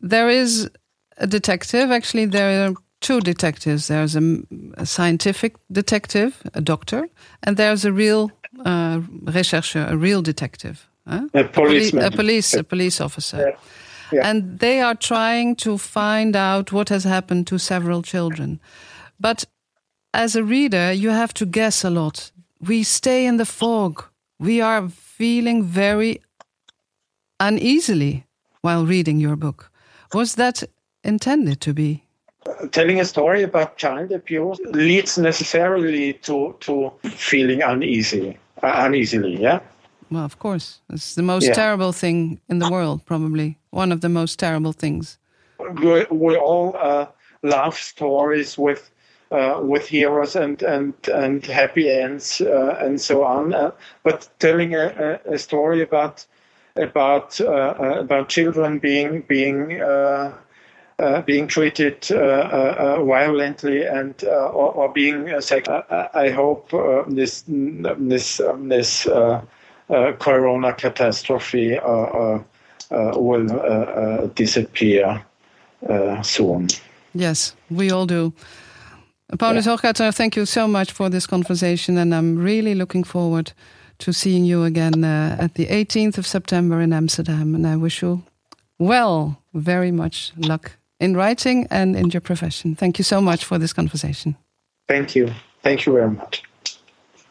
there 0.09 0.29
is 0.29 0.69
a 1.17 1.27
detective. 1.27 1.91
Actually, 1.91 2.25
there 2.25 2.67
are 2.67 2.73
two 3.03 3.19
detectives. 3.19 3.87
There's 3.87 4.15
a, 4.15 4.39
a, 4.77 4.85
scientific 4.85 5.55
detective, 5.71 6.41
a 6.53 6.61
doctor, 6.61 7.07
and 7.43 7.57
there's 7.57 7.85
a 7.85 7.91
real 7.91 8.31
uh, 8.65 8.99
rechercheur, 9.25 9.91
a 9.91 9.97
real 9.97 10.21
detective. 10.21 10.87
Huh? 11.07 11.27
A 11.33 11.43
policeman. 11.43 12.03
A 12.03 12.11
police, 12.11 12.53
a 12.53 12.63
police 12.63 13.01
officer. 13.01 13.37
Yeah. 13.37 13.57
Yeah. 14.11 14.29
And 14.29 14.59
they 14.59 14.79
are 14.81 14.95
trying 14.95 15.55
to 15.57 15.77
find 15.77 16.35
out 16.35 16.71
what 16.71 16.89
has 16.89 17.03
happened 17.03 17.47
to 17.47 17.57
several 17.57 18.03
children. 18.03 18.59
But 19.19 19.45
as 20.13 20.35
a 20.35 20.43
reader, 20.43 20.91
you 20.91 21.09
have 21.09 21.33
to 21.35 21.45
guess 21.45 21.83
a 21.83 21.89
lot. 21.89 22.31
We 22.59 22.83
stay 22.83 23.25
in 23.25 23.37
the 23.37 23.45
fog. 23.45 24.03
We 24.39 24.61
are 24.61 24.87
feeling 24.89 25.63
very 25.63 26.21
uneasily 27.39 28.25
while 28.61 28.85
reading 28.85 29.19
your 29.19 29.35
book. 29.35 29.71
Was 30.13 30.35
that 30.35 30.63
intended 31.03 31.59
to 31.61 31.73
be? 31.73 32.03
Telling 32.71 32.99
a 32.99 33.05
story 33.05 33.41
about 33.41 33.77
child 33.77 34.11
abuse 34.11 34.59
leads 34.65 35.17
necessarily 35.17 36.13
to, 36.13 36.55
to 36.59 36.91
feeling 37.03 37.61
uneasy, 37.61 38.37
uh, 38.61 38.73
uneasily, 38.75 39.41
yeah? 39.41 39.59
Well, 40.13 40.25
of 40.25 40.37
course. 40.37 40.79
It's 40.91 41.15
the 41.15 41.23
most 41.23 41.47
yeah. 41.47 41.53
terrible 41.53 41.91
thing 41.91 42.39
in 42.47 42.59
the 42.59 42.69
world, 42.69 43.03
probably. 43.03 43.57
One 43.71 43.91
of 43.91 44.01
the 44.01 44.09
most 44.09 44.37
terrible 44.37 44.71
things. 44.71 45.17
We, 45.57 46.05
we 46.11 46.37
all 46.37 46.75
uh, 46.77 47.07
love 47.41 47.75
stories 47.75 48.57
with 48.57 48.91
uh, 49.31 49.59
with 49.63 49.87
heroes 49.87 50.35
and 50.35 50.61
and 50.61 50.93
and 51.07 51.43
happy 51.43 51.89
ends 51.89 52.41
uh, 52.41 52.77
and 52.79 53.01
so 53.01 53.23
on. 53.23 53.53
Uh, 53.55 53.71
but 54.03 54.29
telling 54.37 54.75
a, 54.75 55.19
a, 55.25 55.39
story 55.39 55.81
about 55.81 56.27
about 56.75 57.41
uh, 57.41 57.45
uh, 57.79 57.95
about 57.99 58.29
children 58.29 58.77
being 58.77 59.21
being 59.21 59.81
being 61.25 61.47
treated 61.47 62.05
violently 62.05 63.83
and 63.83 64.23
or, 64.23 64.71
or, 64.75 64.93
being 64.93 65.41
sick. 65.41 65.67
I, 65.67 66.09
I 66.13 66.29
hope 66.29 66.69
this 67.07 67.43
this 67.47 68.39
um, 68.39 68.69
this 68.69 69.07
uh, 69.07 69.41
corona 70.19 70.73
catastrophe 70.73 71.77
uh, 71.77 72.39
uh, 72.91 73.11
will 73.15 73.47
disappear 74.35 75.23
soon. 76.23 76.67
Yes, 77.13 77.55
we 77.69 77.91
all 77.91 78.05
do. 78.05 78.33
Paulus 79.37 79.65
yeah. 79.65 80.11
thank 80.11 80.35
you 80.35 80.45
so 80.45 80.67
much 80.67 80.91
for 80.91 81.09
this 81.09 81.25
conversation, 81.25 81.97
and 81.97 82.13
I'm 82.13 82.37
really 82.37 82.75
looking 82.75 83.03
forward 83.03 83.53
to 83.99 84.13
seeing 84.13 84.45
you 84.45 84.63
again 84.63 85.03
uh, 85.03 85.37
at 85.39 85.53
the 85.55 85.65
18th 85.67 86.17
of 86.17 86.27
September 86.27 86.81
in 86.81 86.93
Amsterdam. 86.93 87.55
And 87.55 87.65
I 87.65 87.75
wish 87.75 88.01
you 88.01 88.23
well, 88.79 89.41
very 89.53 89.91
much 89.91 90.33
luck 90.37 90.71
in 90.99 91.15
writing 91.15 91.67
and 91.69 91.95
in 91.95 92.09
your 92.09 92.21
profession. 92.21 92.75
Thank 92.75 92.97
you 92.97 93.03
so 93.03 93.21
much 93.21 93.45
for 93.45 93.57
this 93.57 93.73
conversation. 93.73 94.35
Thank 94.87 95.15
you. 95.15 95.31
Thank 95.61 95.85
you 95.85 95.93
very 95.93 96.11
much 96.11 96.43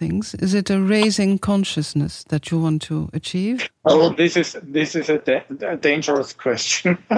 things? 0.03 0.35
Is 0.35 0.53
it 0.55 0.69
a 0.71 0.81
raising 0.81 1.39
consciousness 1.39 2.25
that 2.25 2.51
you 2.51 2.59
want 2.59 2.83
to 2.83 3.09
achieve? 3.13 3.71
Oh, 3.85 4.11
this 4.11 4.37
is 4.37 4.57
this 4.63 4.97
is 4.97 5.09
a, 5.09 5.19
da- 5.19 5.45
a 5.61 5.77
dangerous 5.77 6.33
question. 6.33 6.99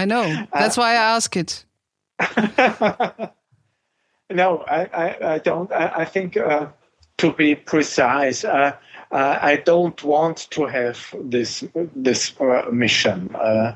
I 0.00 0.04
know. 0.04 0.46
That's 0.52 0.78
uh, 0.78 0.80
why 0.80 0.90
I 0.92 1.16
ask 1.16 1.36
it. 1.36 1.64
no, 4.30 4.48
I, 4.78 4.80
I, 5.04 5.34
I, 5.34 5.38
don't. 5.38 5.72
I, 5.72 6.02
I 6.02 6.04
think 6.04 6.36
uh, 6.36 6.66
to 7.18 7.32
be 7.32 7.54
precise, 7.54 8.44
uh, 8.44 8.72
uh 9.10 9.38
I 9.52 9.56
don't 9.56 10.00
want 10.04 10.48
to 10.50 10.66
have 10.66 10.98
this 11.20 11.64
this 11.96 12.40
uh, 12.40 12.70
mission. 12.72 13.34
Uh, 13.34 13.74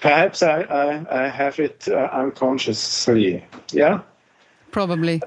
perhaps 0.00 0.42
I, 0.42 0.62
I, 0.62 1.24
I, 1.24 1.28
have 1.28 1.58
it 1.58 1.88
unconsciously. 1.88 3.44
Yeah. 3.72 4.00
Probably. 4.70 5.20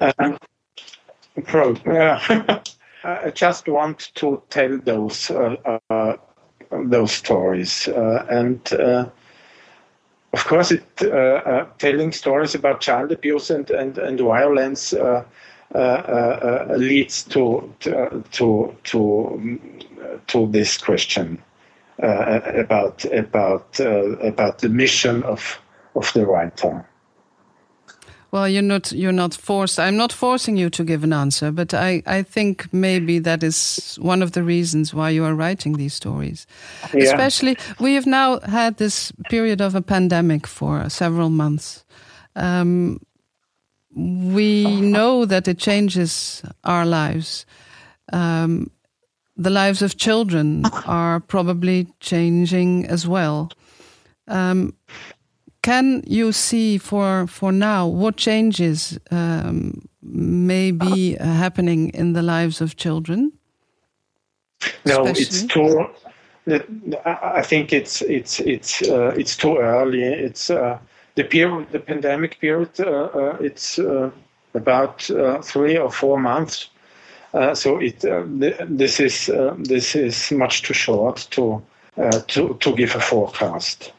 Pro, 1.42 1.74
yeah. 1.86 2.62
I 3.04 3.30
just 3.30 3.68
want 3.68 4.10
to 4.14 4.42
tell 4.50 4.78
those 4.78 5.30
uh, 5.30 5.56
uh, 5.90 6.16
those 6.70 7.12
stories, 7.12 7.88
uh, 7.88 8.26
and 8.30 8.72
uh, 8.72 9.06
of 10.32 10.44
course, 10.46 10.70
it, 10.72 10.84
uh, 11.02 11.08
uh, 11.08 11.66
telling 11.78 12.12
stories 12.12 12.54
about 12.54 12.80
child 12.80 13.12
abuse 13.12 13.50
and 13.50 13.68
and, 13.70 13.98
and 13.98 14.20
violence 14.20 14.94
leads 16.78 17.24
to 17.24 17.74
to 17.80 18.74
to 18.84 19.60
to 20.26 20.46
this 20.50 20.78
question 20.78 21.42
about 21.98 23.04
about 23.06 23.80
about 23.80 24.58
the 24.60 24.68
mission 24.70 25.22
of 25.24 25.60
of 25.94 26.12
the 26.14 26.24
writer. 26.24 26.86
Well, 28.34 28.48
you're 28.48 28.62
not 28.62 28.90
you're 28.90 29.12
not 29.12 29.32
forced. 29.32 29.78
I'm 29.78 29.96
not 29.96 30.12
forcing 30.12 30.56
you 30.56 30.68
to 30.70 30.82
give 30.82 31.04
an 31.04 31.12
answer, 31.12 31.52
but 31.52 31.72
I, 31.72 32.02
I 32.04 32.24
think 32.24 32.66
maybe 32.72 33.20
that 33.20 33.44
is 33.44 33.96
one 34.02 34.22
of 34.24 34.32
the 34.32 34.42
reasons 34.42 34.92
why 34.92 35.10
you 35.10 35.24
are 35.24 35.36
writing 35.36 35.74
these 35.74 35.94
stories. 35.94 36.44
Yeah. 36.92 37.04
Especially, 37.04 37.56
we 37.78 37.94
have 37.94 38.06
now 38.06 38.40
had 38.40 38.78
this 38.78 39.12
period 39.30 39.60
of 39.60 39.76
a 39.76 39.80
pandemic 39.80 40.48
for 40.48 40.90
several 40.90 41.30
months. 41.30 41.84
Um, 42.34 42.98
we 43.94 44.80
know 44.80 45.26
that 45.26 45.46
it 45.46 45.58
changes 45.58 46.42
our 46.64 46.84
lives. 46.84 47.46
Um, 48.12 48.68
the 49.36 49.50
lives 49.50 49.80
of 49.80 49.96
children 49.96 50.64
are 50.86 51.20
probably 51.20 51.86
changing 52.00 52.86
as 52.86 53.06
well. 53.06 53.52
Um, 54.26 54.74
can 55.64 56.02
you 56.06 56.30
see 56.32 56.78
for 56.78 57.26
for 57.26 57.50
now 57.50 57.86
what 57.86 58.16
changes 58.16 58.98
um, 59.10 59.88
may 60.02 60.70
be 60.70 61.16
uh, 61.18 61.24
happening 61.24 61.88
in 61.94 62.12
the 62.12 62.22
lives 62.22 62.60
of 62.60 62.76
children? 62.76 63.32
No, 64.84 65.06
especially? 65.06 65.22
it's 65.22 65.42
too. 65.44 65.86
I 67.06 67.42
think 67.42 67.72
it's 67.72 68.02
it's 68.02 68.40
it's 68.40 68.82
uh, 68.82 69.14
it's 69.16 69.36
too 69.36 69.56
early. 69.56 70.02
It's 70.02 70.50
uh, 70.50 70.78
the 71.14 71.24
period, 71.24 71.72
the 71.72 71.80
pandemic 71.80 72.38
period, 72.40 72.68
it's 73.40 73.78
about 74.54 75.10
three 75.42 75.78
or 75.78 75.90
four 75.90 76.18
months. 76.18 76.68
so 77.54 77.78
it 77.80 78.00
this 78.78 79.00
is 79.00 79.30
this 79.68 79.94
is 79.96 80.30
much 80.30 80.62
too 80.62 80.74
short 80.74 81.26
to 81.30 81.62
to 82.26 82.54
to 82.60 82.76
give 82.76 82.94
a 82.96 83.00
forecast. 83.00 83.92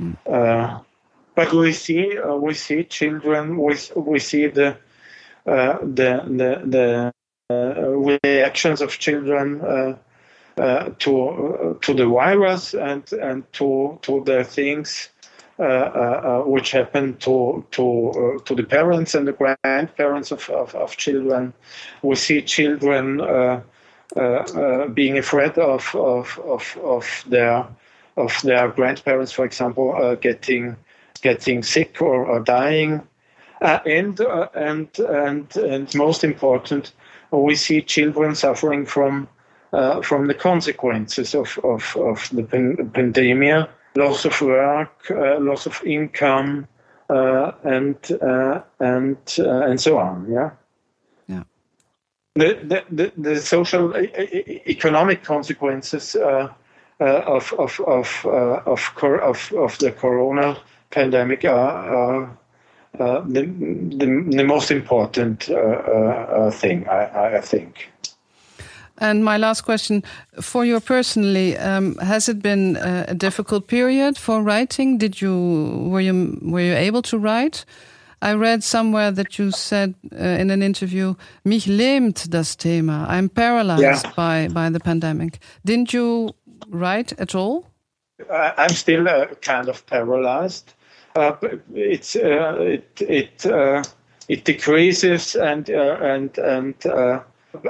Mm. 0.00 0.82
But 1.34 1.52
we 1.52 1.72
see 1.72 2.18
uh, 2.18 2.34
we 2.34 2.54
see 2.54 2.84
children 2.84 3.56
we 3.56 3.76
we 3.96 4.18
see 4.18 4.46
the 4.46 4.76
uh, 5.46 5.78
the 5.82 6.22
the 6.26 6.62
the 6.66 7.12
uh, 7.50 7.88
reactions 8.24 8.80
of 8.80 8.98
children 8.98 9.60
uh, 9.60 9.96
uh, 10.56 10.90
to 10.98 11.28
uh, 11.28 11.74
to 11.80 11.94
the 11.94 12.06
virus 12.06 12.74
and 12.74 13.12
and 13.12 13.50
to 13.52 13.98
to 14.02 14.22
the 14.24 14.44
things 14.44 15.08
which 16.46 16.70
happen 16.72 17.16
to 17.18 17.64
to 17.70 18.40
to 18.44 18.54
the 18.54 18.64
parents 18.64 19.14
and 19.14 19.28
the 19.28 19.32
grandparents 19.32 20.32
of, 20.32 20.48
of, 20.50 20.74
of 20.74 20.96
children. 20.96 21.52
We 22.02 22.16
see 22.16 22.42
children 22.42 23.18
being 24.94 25.18
afraid 25.18 25.58
of, 25.58 25.94
of 25.94 26.38
of 26.44 26.78
of 26.82 27.24
their 27.28 27.66
of 28.16 28.42
their 28.42 28.68
grandparents, 28.68 29.32
for 29.32 29.44
example, 29.44 30.16
getting 30.20 30.76
getting 31.20 31.62
sick 31.62 32.00
or, 32.00 32.24
or 32.24 32.40
dying. 32.40 33.06
Uh, 33.60 33.78
and 33.86 34.20
uh, 34.20 34.48
and 34.54 34.88
and 34.98 35.56
and 35.56 35.94
most 35.94 36.24
important, 36.24 36.92
we 37.30 37.54
see 37.54 37.80
children 37.80 38.34
suffering 38.34 38.84
from 38.84 39.28
uh, 39.72 40.02
from 40.02 40.26
the 40.26 40.34
consequences 40.34 41.34
of, 41.34 41.58
of, 41.64 41.96
of 41.96 42.28
the 42.32 42.42
pan- 42.42 42.90
pandemic, 42.92 43.68
loss 43.94 44.24
of 44.24 44.40
work, 44.40 45.10
uh, 45.10 45.38
loss 45.38 45.66
of 45.66 45.80
income, 45.84 46.66
uh, 47.08 47.52
and 47.62 47.96
uh, 48.20 48.60
and 48.80 49.16
uh, 49.38 49.60
and 49.60 49.80
so 49.80 49.98
on. 49.98 50.26
Yeah. 50.30 50.50
Yeah. 51.28 51.42
The 52.34 52.58
the, 52.64 52.84
the, 52.90 53.12
the 53.16 53.40
social 53.40 53.96
economic 53.96 55.22
consequences 55.22 56.16
uh, 56.16 56.48
of 57.00 57.52
of 57.58 57.80
of 57.80 58.26
of, 58.26 58.94
cor- 58.94 59.22
of 59.22 59.52
of 59.52 59.78
the 59.78 59.92
corona 59.92 60.58
pandemic 60.92 61.44
are. 61.44 62.38
the, 62.98 63.42
the, 63.98 64.06
the 64.36 64.44
most 64.44 64.70
important 64.70 65.44
thing, 66.54 66.88
I, 66.88 67.36
I 67.36 67.40
think. 67.40 67.92
And 68.98 69.24
my 69.24 69.36
last 69.36 69.62
question 69.62 70.04
for 70.40 70.64
you 70.64 70.78
personally: 70.78 71.56
um, 71.58 71.96
Has 71.96 72.28
it 72.28 72.40
been 72.40 72.76
a 72.76 73.14
difficult 73.14 73.66
period 73.66 74.16
for 74.16 74.42
writing? 74.42 74.98
Did 74.98 75.20
you 75.20 75.88
were 75.90 76.00
you 76.00 76.38
were 76.42 76.60
you 76.60 76.74
able 76.74 77.02
to 77.02 77.18
write? 77.18 77.64
I 78.22 78.34
read 78.34 78.62
somewhere 78.62 79.10
that 79.10 79.36
you 79.38 79.50
said 79.50 79.94
uh, 80.12 80.40
in 80.40 80.50
an 80.50 80.62
interview, 80.62 81.14
"Mich 81.44 81.66
lähmt 81.66 82.30
das 82.30 82.54
Thema." 82.54 83.06
I'm 83.08 83.28
paralyzed 83.28 84.04
yeah. 84.04 84.12
by 84.14 84.48
by 84.48 84.70
the 84.70 84.78
pandemic. 84.78 85.40
Didn't 85.64 85.92
you 85.92 86.34
write 86.68 87.12
at 87.18 87.34
all? 87.34 87.64
I'm 88.30 88.74
still 88.74 89.08
uh, 89.08 89.26
kind 89.40 89.68
of 89.68 89.84
paralyzed. 89.86 90.74
Uh, 91.14 91.36
uh, 91.42 91.58
it 91.74 92.16
it 93.00 93.46
uh, 93.46 93.82
it 94.28 94.44
decreases 94.44 95.34
and 95.36 95.68
uh, 95.68 95.98
and 96.00 96.38
and 96.38 96.74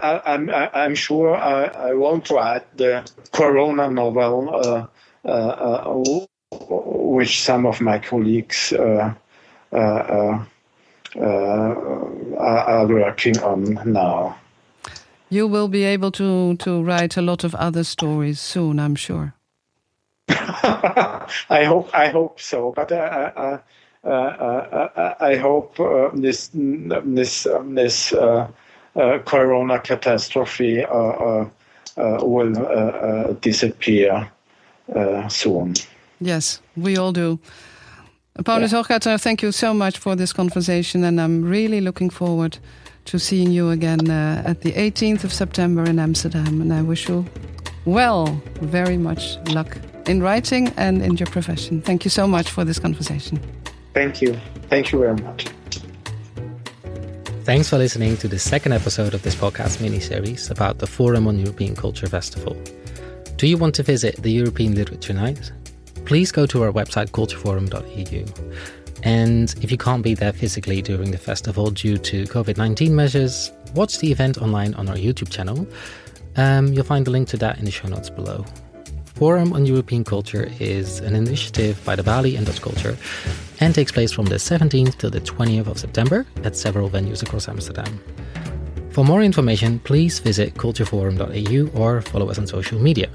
I, 0.00 0.34
am 0.34 0.48
I'm, 0.50 0.70
I'm 0.72 0.94
sure 0.94 1.34
I, 1.34 1.64
I 1.64 1.94
won't 1.94 2.30
write 2.30 2.76
the 2.76 3.04
Corona 3.32 3.90
novel, 3.90 4.88
which 6.52 7.42
some 7.42 7.66
of 7.66 7.80
my 7.80 7.98
colleagues 7.98 8.72
are, 8.72 9.16
working 12.86 13.38
on 13.40 13.80
now. 13.84 14.38
You 15.30 15.48
will 15.48 15.68
be 15.68 15.82
able 15.82 16.12
to, 16.12 16.56
to 16.56 16.82
write 16.82 17.16
a 17.16 17.22
lot 17.22 17.42
of 17.42 17.54
other 17.54 17.82
stories 17.84 18.38
soon, 18.38 18.78
I'm 18.78 18.94
sure. 18.94 19.34
I 21.50 21.64
hope 21.64 21.90
I 21.94 22.08
hope 22.08 22.40
so, 22.40 22.72
but 22.72 22.92
I 22.92 23.60
I, 24.04 25.14
I 25.20 25.36
hope 25.36 25.76
this 26.14 26.50
this 26.52 27.46
um, 27.46 27.74
this 27.74 28.12
uh, 28.12 28.48
corona 29.24 29.78
catastrophe 29.78 30.84
uh, 30.84 30.88
uh, 30.88 31.46
will 31.96 33.34
disappear 33.40 34.30
soon. 35.28 35.74
Yes, 36.20 36.60
we 36.76 36.96
all 36.96 37.12
do. 37.12 37.38
Paulus 38.44 38.72
yeah. 38.72 39.16
thank 39.18 39.42
you 39.42 39.52
so 39.52 39.74
much 39.74 39.98
for 39.98 40.16
this 40.16 40.32
conversation, 40.32 41.04
and 41.04 41.20
I'm 41.20 41.42
really 41.42 41.80
looking 41.80 42.10
forward 42.10 42.58
to 43.04 43.18
seeing 43.18 43.50
you 43.50 43.70
again 43.70 44.10
uh, 44.10 44.42
at 44.46 44.60
the 44.60 44.72
18th 44.72 45.24
of 45.24 45.32
September 45.32 45.84
in 45.84 45.98
Amsterdam. 45.98 46.60
And 46.60 46.72
I 46.72 46.82
wish 46.82 47.08
you 47.08 47.24
well, 47.84 48.26
very 48.60 48.96
much 48.96 49.38
luck 49.48 49.76
in 50.08 50.22
writing 50.22 50.68
and 50.76 51.02
in 51.02 51.16
your 51.16 51.26
profession. 51.26 51.82
Thank 51.82 52.04
you 52.04 52.10
so 52.10 52.26
much 52.26 52.50
for 52.50 52.64
this 52.64 52.78
conversation. 52.78 53.40
Thank 53.94 54.22
you. 54.22 54.38
Thank 54.68 54.92
you 54.92 55.00
very 55.00 55.16
much. 55.16 55.46
Thanks 57.44 57.68
for 57.68 57.76
listening 57.76 58.16
to 58.18 58.28
the 58.28 58.38
second 58.38 58.72
episode 58.72 59.14
of 59.14 59.22
this 59.22 59.34
podcast 59.34 59.80
mini-series 59.80 60.50
about 60.50 60.78
the 60.78 60.86
Forum 60.86 61.26
on 61.26 61.38
European 61.38 61.74
Culture 61.74 62.06
Festival. 62.06 62.56
Do 63.36 63.48
you 63.48 63.58
want 63.58 63.74
to 63.74 63.82
visit 63.82 64.22
the 64.22 64.30
European 64.30 64.76
Literature 64.76 65.12
Night? 65.12 65.50
Please 66.04 66.30
go 66.30 66.46
to 66.46 66.62
our 66.62 66.70
website 66.70 67.10
cultureforum.eu. 67.10 68.24
And 69.02 69.52
if 69.60 69.72
you 69.72 69.76
can't 69.76 70.04
be 70.04 70.14
there 70.14 70.32
physically 70.32 70.80
during 70.82 71.10
the 71.10 71.18
festival 71.18 71.70
due 71.70 71.98
to 71.98 72.22
COVID 72.24 72.56
19 72.56 72.94
measures, 72.94 73.50
watch 73.74 73.98
the 73.98 74.12
event 74.12 74.38
online 74.38 74.74
on 74.74 74.88
our 74.88 74.94
YouTube 74.94 75.30
channel. 75.30 75.66
Um, 76.36 76.72
you'll 76.72 76.84
find 76.84 77.04
the 77.04 77.10
link 77.10 77.28
to 77.28 77.36
that 77.38 77.58
in 77.58 77.64
the 77.64 77.70
show 77.70 77.88
notes 77.88 78.10
below. 78.10 78.44
Forum 79.22 79.52
on 79.52 79.66
European 79.66 80.02
Culture 80.02 80.50
is 80.58 80.98
an 80.98 81.14
initiative 81.14 81.80
by 81.84 81.94
the 81.94 82.02
Balie 82.02 82.36
and 82.36 82.44
Dutch 82.44 82.60
Culture 82.60 82.98
and 83.60 83.72
takes 83.72 83.92
place 83.92 84.10
from 84.10 84.26
the 84.26 84.34
17th 84.34 84.96
to 84.96 85.10
the 85.10 85.20
20th 85.20 85.68
of 85.68 85.78
September 85.78 86.26
at 86.42 86.56
several 86.56 86.90
venues 86.90 87.22
across 87.22 87.46
Amsterdam. 87.46 88.02
For 88.90 89.04
more 89.04 89.22
information, 89.22 89.78
please 89.78 90.18
visit 90.18 90.54
cultureforum.eu 90.54 91.70
or 91.72 92.00
follow 92.00 92.30
us 92.30 92.38
on 92.40 92.48
social 92.48 92.80
media. 92.80 93.08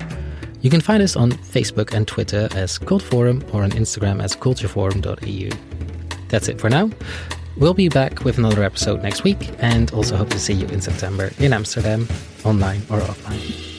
You 0.61 0.69
can 0.69 0.79
find 0.79 1.03
us 1.03 1.17
on 1.17 1.33
Facebook 1.33 1.93
and 1.93 2.07
Twitter 2.07 2.47
as 2.55 2.79
Cultforum 2.79 3.43
or 3.53 3.63
on 3.63 3.71
Instagram 3.71 4.23
as 4.23 4.33
cultureforum.eu. 4.33 5.51
That's 6.29 6.47
it 6.47 6.61
for 6.61 6.69
now. 6.69 6.89
We'll 7.57 7.73
be 7.73 7.89
back 7.89 8.23
with 8.23 8.37
another 8.37 8.63
episode 8.63 9.03
next 9.03 9.25
week 9.25 9.53
and 9.59 9.91
also 9.91 10.15
hope 10.15 10.29
to 10.29 10.39
see 10.39 10.53
you 10.53 10.67
in 10.67 10.79
September 10.79 11.31
in 11.37 11.51
Amsterdam, 11.51 12.07
online 12.45 12.79
or 12.89 13.01
offline. 13.01 13.76